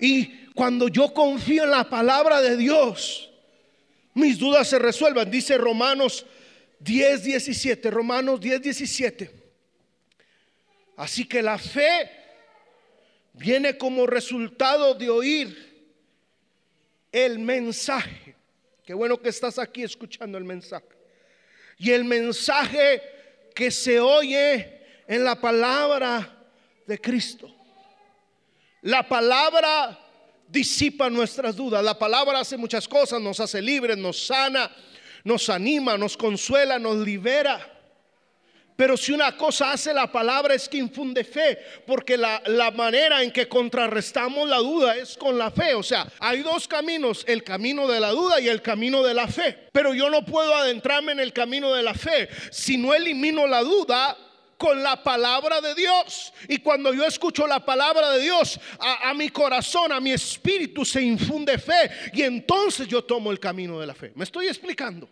Y 0.00 0.46
cuando 0.54 0.88
yo 0.88 1.12
confío 1.12 1.64
en 1.64 1.70
la 1.70 1.88
palabra 1.88 2.40
de 2.40 2.56
Dios, 2.56 3.30
mis 4.14 4.38
dudas 4.38 4.68
se 4.68 4.78
resuelvan. 4.78 5.30
Dice 5.30 5.56
Romanos 5.58 6.26
10, 6.82 7.22
17, 7.22 7.90
Romanos 7.90 8.40
10, 8.40 8.60
17. 8.60 9.30
Así 10.96 11.24
que 11.24 11.42
la 11.42 11.58
fe 11.58 12.10
viene 13.32 13.76
como 13.78 14.06
resultado 14.06 14.94
de 14.94 15.08
oír 15.08 15.72
el 17.12 17.38
mensaje. 17.38 18.34
Qué 18.84 18.94
bueno 18.94 19.20
que 19.20 19.28
estás 19.28 19.58
aquí 19.58 19.82
escuchando 19.82 20.38
el 20.38 20.44
mensaje. 20.44 20.86
Y 21.78 21.90
el 21.92 22.04
mensaje 22.04 23.02
que 23.54 23.70
se 23.70 24.00
oye 24.00 24.80
en 25.06 25.24
la 25.24 25.40
palabra 25.40 26.46
de 26.86 27.00
Cristo. 27.00 27.54
La 28.82 29.08
palabra 29.08 29.98
disipa 30.48 31.08
nuestras 31.08 31.54
dudas. 31.54 31.82
La 31.84 31.96
palabra 31.96 32.40
hace 32.40 32.56
muchas 32.56 32.88
cosas, 32.88 33.20
nos 33.20 33.38
hace 33.38 33.62
libres, 33.62 33.96
nos 33.96 34.26
sana 34.26 34.70
nos 35.24 35.48
anima, 35.48 35.96
nos 35.96 36.16
consuela, 36.16 36.78
nos 36.78 36.96
libera. 36.96 37.68
Pero 38.74 38.96
si 38.96 39.12
una 39.12 39.36
cosa 39.36 39.72
hace 39.72 39.92
la 39.92 40.10
palabra 40.10 40.54
es 40.54 40.68
que 40.68 40.78
infunde 40.78 41.24
fe, 41.24 41.58
porque 41.86 42.16
la, 42.16 42.42
la, 42.46 42.70
manera 42.70 43.22
en 43.22 43.30
que 43.30 43.46
contrarrestamos 43.46 44.48
la 44.48 44.58
duda 44.58 44.96
es 44.96 45.16
con 45.16 45.36
la 45.38 45.50
fe. 45.50 45.74
O 45.74 45.82
sea, 45.82 46.10
hay 46.18 46.42
dos 46.42 46.66
caminos, 46.66 47.24
el 47.28 47.44
camino 47.44 47.86
de 47.86 48.00
la 48.00 48.10
duda 48.10 48.40
y 48.40 48.48
el 48.48 48.62
camino 48.62 49.02
de 49.02 49.14
la 49.14 49.28
fe. 49.28 49.68
Pero 49.72 49.94
yo 49.94 50.08
no 50.10 50.24
puedo 50.24 50.54
adentrarme 50.54 51.12
en 51.12 51.20
el 51.20 51.32
camino 51.32 51.72
de 51.74 51.82
la 51.82 51.94
fe. 51.94 52.28
Si 52.50 52.78
no 52.78 52.94
elimino 52.94 53.46
la 53.46 53.62
duda, 53.62 54.16
con 54.62 54.80
la 54.80 55.02
palabra 55.02 55.60
de 55.60 55.74
Dios. 55.74 56.32
Y 56.46 56.58
cuando 56.58 56.94
yo 56.94 57.04
escucho 57.04 57.48
la 57.48 57.64
palabra 57.64 58.12
de 58.12 58.22
Dios, 58.22 58.60
a, 58.78 59.12
mi 59.12 59.28
corazón, 59.28 59.90
a 59.90 60.00
mi 60.00 60.12
espíritu 60.12 60.84
se 60.84 61.02
infunde 61.02 61.58
fe. 61.58 61.90
Y 62.12 62.22
entonces 62.22 62.86
yo 62.86 63.02
tomo 63.02 63.32
el 63.32 63.40
camino 63.40 63.80
de 63.80 63.88
la 63.88 63.94
fe. 63.94 64.12
¿Me 64.14 64.22
estoy 64.22 64.46
explicando? 64.46 65.08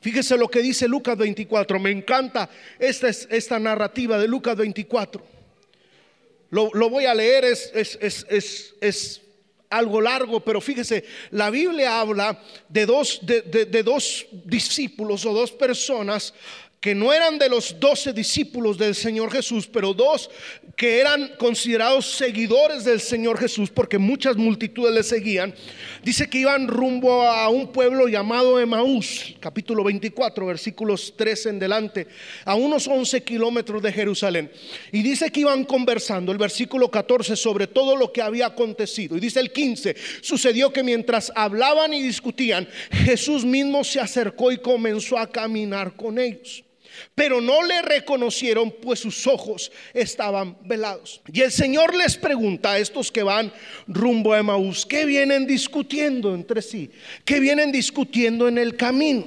Fíjese 0.00 0.38
lo 0.38 0.48
que 0.48 0.60
dice 0.60 0.88
Lucas 0.88 1.18
24. 1.18 1.78
Me 1.78 1.90
encanta 1.90 2.48
esta, 2.78 3.08
esta 3.08 3.58
narrativa 3.58 4.18
de 4.18 4.26
Lucas 4.26 4.56
24. 4.56 5.22
Lo, 6.48 6.70
lo 6.72 6.88
voy 6.88 7.04
a 7.04 7.14
leer, 7.14 7.44
es, 7.44 7.70
es, 7.74 7.98
es, 8.00 8.74
es, 8.80 9.18
algo 9.68 10.02
largo, 10.02 10.40
pero 10.40 10.60
fíjese, 10.60 11.02
la 11.30 11.48
Biblia 11.48 11.98
habla 11.98 12.38
de 12.68 12.84
dos, 12.84 13.20
de, 13.22 13.40
de 13.40 13.82
dos 13.82 14.26
discípulos 14.44 15.24
o 15.24 15.32
dos 15.32 15.50
personas 15.50 16.34
que 16.82 16.96
no 16.96 17.12
eran 17.12 17.38
de 17.38 17.48
los 17.48 17.78
doce 17.78 18.12
discípulos 18.12 18.76
del 18.76 18.96
Señor 18.96 19.30
Jesús, 19.30 19.68
pero 19.72 19.94
dos 19.94 20.28
que 20.74 20.98
eran 20.98 21.36
considerados 21.38 22.10
seguidores 22.16 22.82
del 22.82 23.00
Señor 23.00 23.38
Jesús, 23.38 23.70
porque 23.70 23.98
muchas 23.98 24.36
multitudes 24.36 24.92
le 24.92 25.04
seguían, 25.04 25.54
dice 26.02 26.28
que 26.28 26.38
iban 26.38 26.66
rumbo 26.66 27.22
a 27.22 27.48
un 27.50 27.70
pueblo 27.70 28.08
llamado 28.08 28.58
Emaús, 28.58 29.32
capítulo 29.38 29.84
24, 29.84 30.44
versículos 30.44 31.14
3 31.16 31.46
en 31.46 31.58
delante, 31.60 32.08
a 32.44 32.56
unos 32.56 32.88
11 32.88 33.22
kilómetros 33.22 33.80
de 33.80 33.92
Jerusalén. 33.92 34.50
Y 34.90 35.02
dice 35.02 35.30
que 35.30 35.38
iban 35.38 35.64
conversando, 35.64 36.32
el 36.32 36.38
versículo 36.38 36.90
14, 36.90 37.36
sobre 37.36 37.68
todo 37.68 37.94
lo 37.94 38.12
que 38.12 38.22
había 38.22 38.46
acontecido. 38.46 39.16
Y 39.16 39.20
dice 39.20 39.38
el 39.38 39.52
15, 39.52 39.94
sucedió 40.20 40.72
que 40.72 40.82
mientras 40.82 41.30
hablaban 41.36 41.94
y 41.94 42.02
discutían, 42.02 42.68
Jesús 42.90 43.44
mismo 43.44 43.84
se 43.84 44.00
acercó 44.00 44.50
y 44.50 44.58
comenzó 44.58 45.16
a 45.16 45.30
caminar 45.30 45.94
con 45.94 46.18
ellos 46.18 46.64
pero 47.14 47.40
no 47.40 47.62
le 47.62 47.82
reconocieron 47.82 48.70
pues 48.70 49.00
sus 49.00 49.26
ojos 49.26 49.72
estaban 49.94 50.56
velados. 50.64 51.20
Y 51.32 51.40
el 51.42 51.52
Señor 51.52 51.94
les 51.94 52.16
pregunta 52.16 52.72
a 52.72 52.78
estos 52.78 53.10
que 53.10 53.22
van 53.22 53.52
rumbo 53.86 54.32
a 54.32 54.38
Emaús, 54.38 54.86
¿qué 54.86 55.04
vienen 55.04 55.46
discutiendo 55.46 56.34
entre 56.34 56.62
sí? 56.62 56.90
¿Qué 57.24 57.40
vienen 57.40 57.72
discutiendo 57.72 58.48
en 58.48 58.58
el 58.58 58.76
camino? 58.76 59.26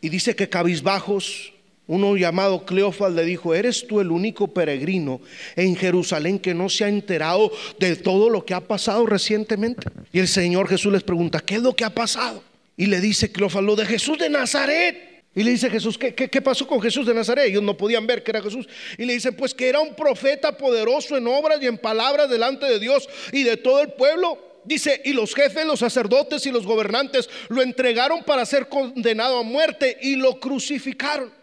Y 0.00 0.08
dice 0.08 0.34
que 0.34 0.48
cabizbajos, 0.48 1.52
uno 1.86 2.16
llamado 2.16 2.66
Cleofas 2.66 3.12
le 3.12 3.24
dijo, 3.24 3.54
¿eres 3.54 3.86
tú 3.86 4.00
el 4.00 4.10
único 4.10 4.48
peregrino 4.48 5.20
en 5.56 5.74
Jerusalén 5.74 6.38
que 6.38 6.54
no 6.54 6.68
se 6.68 6.84
ha 6.84 6.88
enterado 6.88 7.50
de 7.78 7.96
todo 7.96 8.28
lo 8.28 8.44
que 8.44 8.54
ha 8.54 8.60
pasado 8.60 9.06
recientemente? 9.06 9.88
Y 10.12 10.18
el 10.18 10.28
Señor 10.28 10.68
Jesús 10.68 10.92
les 10.92 11.02
pregunta, 11.02 11.40
¿qué 11.40 11.56
es 11.56 11.62
lo 11.62 11.74
que 11.74 11.84
ha 11.84 11.94
pasado? 11.94 12.42
Y 12.76 12.86
le 12.86 13.00
dice 13.00 13.32
Cleofas, 13.32 13.64
lo 13.64 13.74
de 13.74 13.86
Jesús 13.86 14.18
de 14.18 14.28
Nazaret 14.28 15.07
y 15.38 15.44
le 15.44 15.52
dice 15.52 15.70
Jesús, 15.70 15.96
¿qué, 15.96 16.12
¿qué, 16.16 16.28
qué, 16.28 16.42
pasó 16.42 16.66
con 16.66 16.82
Jesús 16.82 17.06
de 17.06 17.14
Nazaret? 17.14 17.46
Ellos 17.46 17.62
no 17.62 17.76
podían 17.76 18.04
ver 18.08 18.24
que 18.24 18.32
era 18.32 18.42
Jesús. 18.42 18.68
Y 18.96 19.04
le 19.04 19.12
dicen, 19.12 19.36
pues 19.36 19.54
que 19.54 19.68
era 19.68 19.78
un 19.78 19.94
profeta 19.94 20.56
poderoso 20.56 21.16
en 21.16 21.28
obras 21.28 21.62
y 21.62 21.68
en 21.68 21.78
palabras 21.78 22.28
delante 22.28 22.66
de 22.66 22.80
Dios 22.80 23.08
y 23.30 23.44
de 23.44 23.56
todo 23.56 23.80
el 23.80 23.92
pueblo. 23.92 24.36
Dice, 24.64 25.00
y 25.04 25.12
los 25.12 25.36
jefes, 25.36 25.64
los 25.64 25.78
sacerdotes 25.78 26.44
y 26.46 26.50
los 26.50 26.66
gobernantes 26.66 27.30
lo 27.50 27.62
entregaron 27.62 28.24
para 28.24 28.44
ser 28.46 28.68
condenado 28.68 29.38
a 29.38 29.44
muerte 29.44 29.96
y 30.02 30.16
lo 30.16 30.40
crucificaron. 30.40 31.37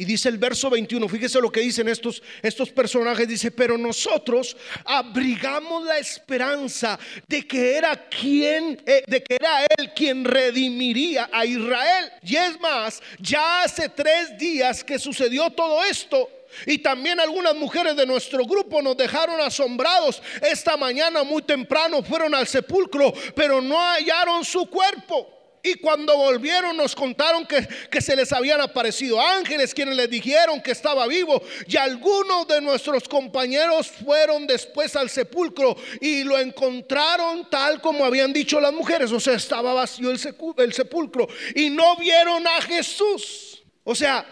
Y 0.00 0.06
dice 0.06 0.30
el 0.30 0.38
verso 0.38 0.70
21, 0.70 1.06
fíjese 1.10 1.42
lo 1.42 1.52
que 1.52 1.60
dicen 1.60 1.86
estos, 1.86 2.22
estos 2.40 2.70
personajes, 2.70 3.28
dice, 3.28 3.50
pero 3.50 3.76
nosotros 3.76 4.56
abrigamos 4.82 5.84
la 5.84 5.98
esperanza 5.98 6.98
de 7.28 7.46
que 7.46 7.76
era 7.76 8.08
quien, 8.08 8.80
eh, 8.86 9.04
de 9.06 9.22
que 9.22 9.34
era 9.34 9.66
él 9.76 9.92
quien 9.94 10.24
redimiría 10.24 11.28
a 11.30 11.44
Israel. 11.44 12.10
Y 12.22 12.34
es 12.34 12.58
más, 12.60 13.02
ya 13.18 13.64
hace 13.64 13.90
tres 13.90 14.38
días 14.38 14.82
que 14.82 14.98
sucedió 14.98 15.50
todo 15.50 15.84
esto. 15.84 16.30
Y 16.64 16.78
también 16.78 17.20
algunas 17.20 17.54
mujeres 17.54 17.94
de 17.94 18.06
nuestro 18.06 18.46
grupo 18.46 18.80
nos 18.80 18.96
dejaron 18.96 19.38
asombrados. 19.42 20.22
Esta 20.40 20.78
mañana 20.78 21.24
muy 21.24 21.42
temprano 21.42 22.02
fueron 22.02 22.34
al 22.34 22.46
sepulcro, 22.46 23.12
pero 23.34 23.60
no 23.60 23.78
hallaron 23.78 24.46
su 24.46 24.64
cuerpo. 24.64 25.39
Y 25.62 25.74
cuando 25.74 26.16
volvieron 26.16 26.76
nos 26.76 26.94
contaron 26.94 27.46
que, 27.46 27.66
que, 27.90 28.00
se 28.00 28.16
les 28.16 28.32
habían 28.32 28.60
aparecido 28.60 29.20
ángeles 29.20 29.74
quienes 29.74 29.96
les 29.96 30.08
dijeron 30.08 30.62
que 30.62 30.70
estaba 30.70 31.06
vivo. 31.06 31.42
Y 31.66 31.76
algunos 31.76 32.48
de 32.48 32.60
nuestros 32.60 33.06
compañeros 33.08 33.88
fueron 33.88 34.46
después 34.46 34.96
al 34.96 35.10
sepulcro 35.10 35.76
y 36.00 36.24
lo 36.24 36.38
encontraron 36.38 37.48
tal 37.50 37.80
como 37.80 38.04
habían 38.04 38.32
dicho 38.32 38.60
las 38.60 38.72
mujeres. 38.72 39.12
O 39.12 39.20
sea, 39.20 39.34
estaba 39.34 39.74
vacío 39.74 40.10
el, 40.10 40.72
sepulcro 40.72 41.28
y 41.54 41.70
no 41.70 41.96
vieron 41.96 42.46
a 42.46 42.62
Jesús. 42.62 43.62
O 43.84 43.94
sea, 43.94 44.26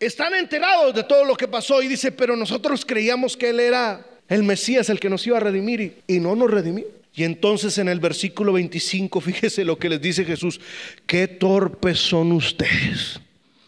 están 0.00 0.34
enterados 0.34 0.94
de 0.94 1.04
todo 1.04 1.24
lo 1.24 1.36
que 1.36 1.46
pasó 1.46 1.80
y 1.82 1.88
dice, 1.88 2.10
pero 2.12 2.36
nosotros 2.36 2.84
creíamos 2.84 3.36
que 3.36 3.50
Él 3.50 3.60
era 3.60 4.04
el 4.28 4.42
Mesías, 4.42 4.88
el 4.88 4.98
que 4.98 5.10
nos 5.10 5.26
iba 5.26 5.36
a 5.36 5.40
redimir 5.40 6.02
y, 6.06 6.18
no 6.18 6.34
nos 6.34 6.50
redimió. 6.50 6.86
Y 7.14 7.24
entonces 7.24 7.76
en 7.78 7.88
el 7.88 8.00
versículo 8.00 8.52
25, 8.54 9.20
fíjese 9.22 9.64
lo 9.64 9.78
que 9.78 9.88
les 9.88 10.00
dice 10.00 10.24
Jesús, 10.24 10.60
qué 11.06 11.28
torpes 11.28 11.98
son 11.98 12.32
ustedes 12.32 13.20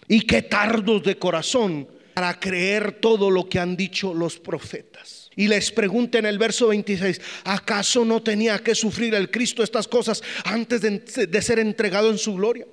y 0.09 0.23
qué 0.23 0.43
tardos 0.43 1.03
de 1.03 1.17
corazón 1.17 1.89
para 2.15 2.39
creer 2.39 2.93
todo 3.01 3.31
lo 3.31 3.49
que 3.49 3.59
han 3.59 3.77
dicho 3.77 4.15
los 4.15 4.39
profetas. 4.39 5.31
Y 5.37 5.49
les 5.49 5.73
pregunta 5.73 6.19
en 6.19 6.27
el 6.27 6.39
verso 6.39 6.69
26, 6.69 7.21
¿acaso 7.43 8.05
no 8.05 8.23
tenía 8.23 8.61
que 8.61 8.75
sufrir 8.75 9.15
el 9.15 9.33
Cristo 9.33 9.65
estas 9.65 9.89
cosas 9.89 10.23
antes 10.45 10.81
de, 10.81 11.27
de 11.27 11.43
ser 11.43 11.59
entregado 11.59 12.11
en 12.11 12.19
su 12.19 12.35
gloria? 12.35 12.67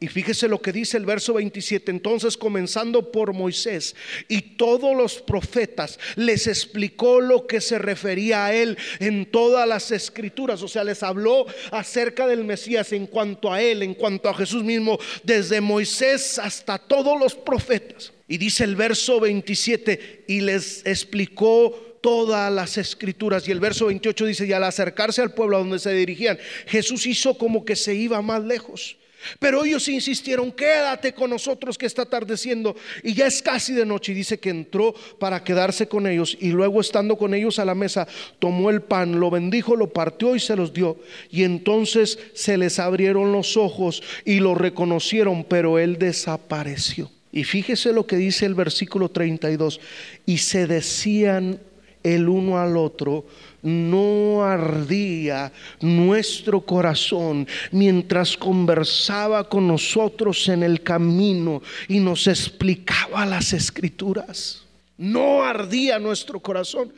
Y 0.00 0.06
fíjese 0.06 0.46
lo 0.46 0.62
que 0.62 0.72
dice 0.72 0.96
el 0.96 1.04
verso 1.04 1.34
27. 1.34 1.90
Entonces, 1.90 2.36
comenzando 2.36 3.10
por 3.10 3.32
Moisés 3.32 3.96
y 4.28 4.42
todos 4.56 4.96
los 4.96 5.20
profetas, 5.20 5.98
les 6.14 6.46
explicó 6.46 7.20
lo 7.20 7.48
que 7.48 7.60
se 7.60 7.78
refería 7.78 8.46
a 8.46 8.54
él 8.54 8.78
en 9.00 9.26
todas 9.26 9.66
las 9.66 9.90
escrituras. 9.90 10.62
O 10.62 10.68
sea, 10.68 10.84
les 10.84 11.02
habló 11.02 11.46
acerca 11.72 12.28
del 12.28 12.44
Mesías 12.44 12.92
en 12.92 13.08
cuanto 13.08 13.52
a 13.52 13.60
él, 13.60 13.82
en 13.82 13.94
cuanto 13.94 14.28
a 14.28 14.34
Jesús 14.34 14.62
mismo, 14.62 15.00
desde 15.24 15.60
Moisés 15.60 16.38
hasta 16.38 16.78
todos 16.78 17.18
los 17.18 17.34
profetas. 17.34 18.12
Y 18.28 18.38
dice 18.38 18.62
el 18.62 18.76
verso 18.76 19.18
27, 19.18 20.26
y 20.28 20.42
les 20.42 20.86
explicó 20.86 21.98
todas 22.00 22.52
las 22.52 22.78
escrituras. 22.78 23.48
Y 23.48 23.50
el 23.50 23.58
verso 23.58 23.86
28 23.86 24.26
dice, 24.26 24.46
y 24.46 24.52
al 24.52 24.62
acercarse 24.62 25.22
al 25.22 25.34
pueblo 25.34 25.56
a 25.56 25.60
donde 25.60 25.80
se 25.80 25.92
dirigían, 25.92 26.38
Jesús 26.66 27.04
hizo 27.06 27.36
como 27.36 27.64
que 27.64 27.74
se 27.74 27.96
iba 27.96 28.22
más 28.22 28.44
lejos. 28.44 28.96
Pero 29.38 29.64
ellos 29.64 29.88
insistieron, 29.88 30.52
quédate 30.52 31.12
con 31.12 31.30
nosotros 31.30 31.78
que 31.78 31.86
está 31.86 32.02
atardeciendo. 32.02 32.76
Y 33.02 33.14
ya 33.14 33.26
es 33.26 33.42
casi 33.42 33.72
de 33.72 33.86
noche. 33.86 34.12
Y 34.12 34.16
dice 34.16 34.38
que 34.38 34.50
entró 34.50 34.94
para 35.18 35.42
quedarse 35.42 35.88
con 35.88 36.06
ellos. 36.06 36.36
Y 36.40 36.50
luego 36.50 36.80
estando 36.80 37.16
con 37.16 37.34
ellos 37.34 37.58
a 37.58 37.64
la 37.64 37.74
mesa, 37.74 38.06
tomó 38.38 38.70
el 38.70 38.82
pan, 38.82 39.20
lo 39.20 39.30
bendijo, 39.30 39.76
lo 39.76 39.92
partió 39.92 40.34
y 40.34 40.40
se 40.40 40.56
los 40.56 40.72
dio. 40.72 40.98
Y 41.30 41.44
entonces 41.44 42.18
se 42.34 42.56
les 42.56 42.78
abrieron 42.78 43.32
los 43.32 43.56
ojos 43.56 44.02
y 44.24 44.40
lo 44.40 44.54
reconocieron, 44.54 45.44
pero 45.44 45.78
él 45.78 45.98
desapareció. 45.98 47.10
Y 47.30 47.44
fíjese 47.44 47.92
lo 47.92 48.06
que 48.06 48.16
dice 48.16 48.46
el 48.46 48.54
versículo 48.54 49.10
32. 49.10 49.80
Y 50.26 50.38
se 50.38 50.66
decían 50.66 51.60
el 52.02 52.28
uno 52.28 52.58
al 52.58 52.76
otro, 52.76 53.26
no 53.62 54.44
ardía 54.44 55.52
nuestro 55.80 56.60
corazón 56.60 57.46
mientras 57.72 58.36
conversaba 58.36 59.48
con 59.48 59.66
nosotros 59.66 60.48
en 60.48 60.62
el 60.62 60.82
camino 60.82 61.62
y 61.88 61.98
nos 62.00 62.26
explicaba 62.26 63.26
las 63.26 63.52
escrituras. 63.52 64.62
No 64.96 65.42
ardía 65.42 65.98
nuestro 65.98 66.40
corazón. 66.40 66.92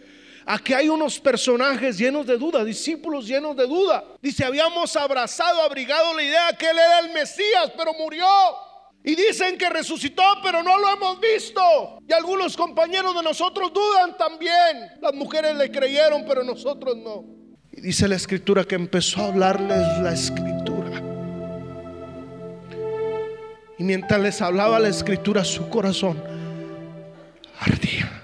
Aquí 0.46 0.72
hay 0.72 0.88
unos 0.88 1.20
personajes 1.20 1.98
llenos 1.98 2.26
de 2.26 2.36
duda, 2.36 2.64
discípulos 2.64 3.26
llenos 3.26 3.56
de 3.56 3.66
duda. 3.66 4.04
Dice, 4.20 4.44
habíamos 4.44 4.96
abrazado, 4.96 5.62
abrigado 5.62 6.14
la 6.14 6.22
idea 6.22 6.56
que 6.58 6.68
él 6.68 6.78
era 6.78 6.98
el 7.00 7.12
Mesías, 7.12 7.70
pero 7.76 7.92
murió. 7.94 8.26
Y 9.02 9.14
dicen 9.14 9.56
que 9.56 9.68
resucitó, 9.70 10.22
pero 10.42 10.62
no 10.62 10.78
lo 10.78 10.90
hemos 10.90 11.20
visto. 11.20 11.60
Y 12.06 12.12
algunos 12.12 12.56
compañeros 12.56 13.14
de 13.14 13.22
nosotros 13.22 13.72
dudan 13.72 14.16
también. 14.18 14.90
Las 15.00 15.14
mujeres 15.14 15.56
le 15.56 15.70
creyeron, 15.70 16.24
pero 16.26 16.44
nosotros 16.44 16.96
no. 16.98 17.24
Y 17.72 17.80
dice 17.80 18.08
la 18.08 18.16
escritura 18.16 18.64
que 18.64 18.74
empezó 18.74 19.22
a 19.22 19.26
hablarles 19.26 19.98
la 20.02 20.12
escritura. 20.12 21.02
Y 23.78 23.84
mientras 23.84 24.20
les 24.20 24.42
hablaba 24.42 24.78
la 24.78 24.88
escritura, 24.88 25.42
su 25.44 25.70
corazón 25.70 26.22
ardía. 27.58 28.22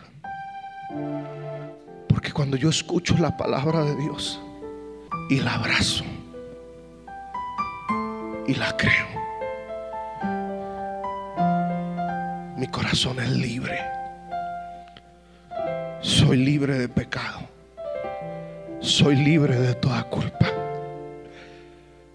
Porque 2.09 2.33
cuando 2.33 2.59
yo 2.59 2.69
escucho 2.69 3.17
la 3.19 3.39
palabra 3.39 3.83
de 3.83 3.97
Dios 3.97 4.39
y 5.31 5.41
la 5.41 5.55
abrazo 5.55 6.05
y 8.47 8.55
la 8.55 8.77
creo, 8.77 9.26
mi 12.57 12.67
corazón 12.69 13.21
es 13.21 13.31
libre. 13.31 13.79
Soy 16.01 16.39
libre 16.39 16.79
de 16.79 16.89
pecado. 16.89 17.41
Soy 18.81 19.17
libre 19.17 19.57
de 19.57 19.75
toda 19.75 20.05
culpa. 20.05 20.47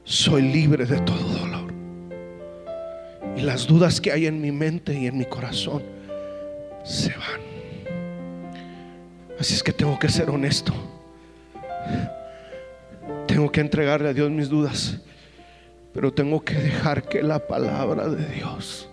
Soy 0.03 0.41
libre 0.41 0.85
de 0.85 0.99
todo 1.01 1.19
dolor. 1.19 1.71
Y 3.37 3.41
las 3.41 3.67
dudas 3.67 4.01
que 4.01 4.11
hay 4.11 4.25
en 4.25 4.41
mi 4.41 4.51
mente 4.51 4.93
y 4.93 5.07
en 5.07 5.17
mi 5.17 5.25
corazón 5.25 5.83
se 6.83 7.09
van. 7.09 7.41
Así 9.39 9.53
es 9.53 9.63
que 9.63 9.73
tengo 9.73 9.97
que 9.99 10.09
ser 10.09 10.29
honesto. 10.29 10.73
Tengo 13.27 13.51
que 13.51 13.61
entregarle 13.61 14.09
a 14.09 14.13
Dios 14.13 14.31
mis 14.31 14.49
dudas. 14.49 14.99
Pero 15.93 16.11
tengo 16.11 16.43
que 16.43 16.55
dejar 16.55 17.03
que 17.03 17.21
la 17.21 17.47
palabra 17.47 18.07
de 18.07 18.25
Dios 18.27 18.90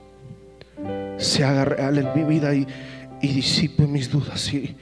se 1.19 1.45
haga 1.45 1.65
real 1.65 1.99
en 1.99 2.09
mi 2.15 2.25
vida 2.25 2.55
y, 2.55 2.67
disipe 3.21 3.87
mis 3.87 4.11
dudas. 4.11 4.53
Y, 4.53 4.77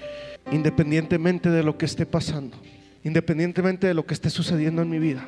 independientemente 0.52 1.50
de 1.50 1.62
lo 1.62 1.76
que 1.76 1.86
esté 1.86 2.06
pasando, 2.06 2.56
independientemente 3.02 3.86
de 3.86 3.94
lo 3.94 4.06
que 4.06 4.14
esté 4.14 4.30
sucediendo 4.30 4.82
en 4.82 4.90
mi 4.90 4.98
vida, 4.98 5.24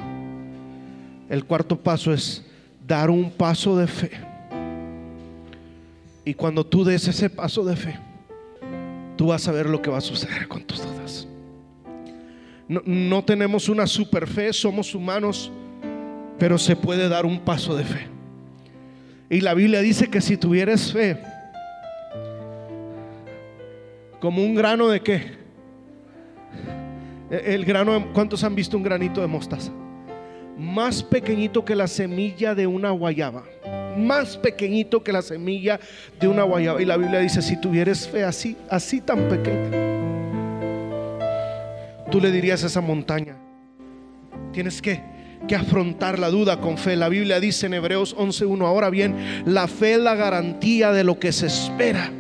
el 1.29 1.45
cuarto 1.45 1.81
paso 1.81 2.13
es 2.13 2.45
dar 2.87 3.11
un 3.11 3.31
paso 3.31 3.77
de 3.77 3.87
fe. 3.87 4.11
Y 6.25 6.35
cuando 6.35 6.65
tú 6.65 6.85
des 6.85 7.09
ese 7.09 7.31
paso 7.31 7.65
de 7.65 7.75
fe, 7.75 7.99
tú 9.17 9.29
vas 9.29 9.49
a 9.49 9.53
ver 9.53 9.67
lo 9.67 9.81
que 9.81 9.91
va 9.91 9.99
a 9.99 10.03
suceder 10.03 10.47
con 10.47 10.63
tus 10.63 10.83
dudas. 10.83 11.27
No 12.69 13.25
tenemos 13.25 13.71
una 13.71 13.87
super 13.87 14.27
fe, 14.27 14.53
somos 14.53 14.95
humanos, 14.95 15.51
pero 16.39 16.59
se 16.59 16.77
puede 16.77 17.09
dar 17.09 17.25
un 17.25 17.41
paso 17.41 17.75
de 17.75 17.85
fe. 17.85 18.18
Y 19.31 19.41
la 19.43 19.53
Biblia 19.55 19.81
dice 19.81 20.09
que 20.09 20.21
si 20.21 20.37
tuvieras 20.37 20.93
fe, 20.93 21.19
como 24.21 24.43
un 24.43 24.55
grano 24.55 24.89
de 24.89 25.01
qué? 25.01 25.39
El 27.31 27.67
grano, 27.67 28.11
¿cuántos 28.15 28.43
han 28.43 28.55
visto 28.55 28.77
un 28.77 28.83
granito 28.83 29.21
de 29.21 29.27
mostaza? 29.27 29.71
Más 30.57 31.03
pequeñito 31.03 31.63
que 31.65 31.77
la 31.77 31.87
semilla 31.87 32.55
de 32.55 32.67
una 32.67 32.91
guayaba. 32.91 33.45
Más 33.99 34.39
pequeñito 34.39 35.05
que 35.05 35.13
la 35.13 35.21
semilla 35.21 35.79
de 36.19 36.27
una 36.27 36.45
guayaba. 36.45 36.81
Y 36.81 36.87
la 36.87 36.97
Biblia 36.97 37.21
dice, 37.21 37.43
si 37.43 37.61
tuvieras 37.61 38.09
fe 38.09 38.25
así, 38.25 38.57
así 38.71 39.03
tan 39.03 39.29
pequeña, 39.29 39.71
tú 42.11 42.19
le 42.19 42.33
dirías 42.33 42.65
a 42.65 42.69
esa 42.69 42.81
montaña, 42.81 43.37
tienes 44.53 44.81
que 44.81 45.18
que 45.47 45.57
afrontar 45.57 46.19
la 46.19 46.31
duda 46.31 46.61
con 46.61 46.79
fe. 46.79 46.97
La 46.97 47.09
Biblia 47.09 47.41
dice 47.41 47.67
en 47.67 47.75
Hebreos 47.75 48.17
11.1, 48.17 48.67
ahora 48.67 48.91
bien, 48.91 49.45
la 49.47 49.69
fe 49.69 49.95
es 49.95 50.01
la 50.01 50.15
garantía 50.15 50.93
de 50.93 51.05
lo 51.05 51.19
que 51.19 51.33
se 51.33 51.47
espera 51.47 52.13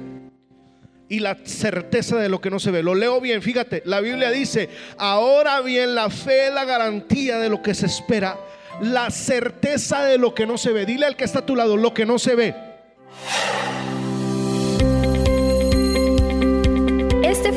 y 1.08 1.20
la 1.20 1.36
certeza 1.44 2.18
de 2.18 2.28
lo 2.28 2.40
que 2.40 2.50
no 2.50 2.58
se 2.58 2.70
ve. 2.70 2.82
Lo 2.82 2.94
leo 2.94 3.20
bien, 3.20 3.42
fíjate, 3.42 3.82
la 3.84 4.00
Biblia 4.00 4.30
dice, 4.30 4.68
ahora 4.98 5.60
bien, 5.60 5.94
la 5.94 6.10
fe 6.10 6.48
es 6.48 6.54
la 6.54 6.64
garantía 6.64 7.38
de 7.38 7.48
lo 7.48 7.62
que 7.62 7.74
se 7.74 7.86
espera, 7.86 8.38
la 8.80 9.10
certeza 9.10 10.04
de 10.04 10.18
lo 10.18 10.34
que 10.34 10.46
no 10.46 10.58
se 10.58 10.72
ve. 10.72 10.86
Dile 10.86 11.06
al 11.06 11.16
que 11.16 11.24
está 11.24 11.40
a 11.40 11.46
tu 11.46 11.56
lado, 11.56 11.76
lo 11.76 11.94
que 11.94 12.06
no 12.06 12.18
se 12.18 12.34
ve. 12.34 12.54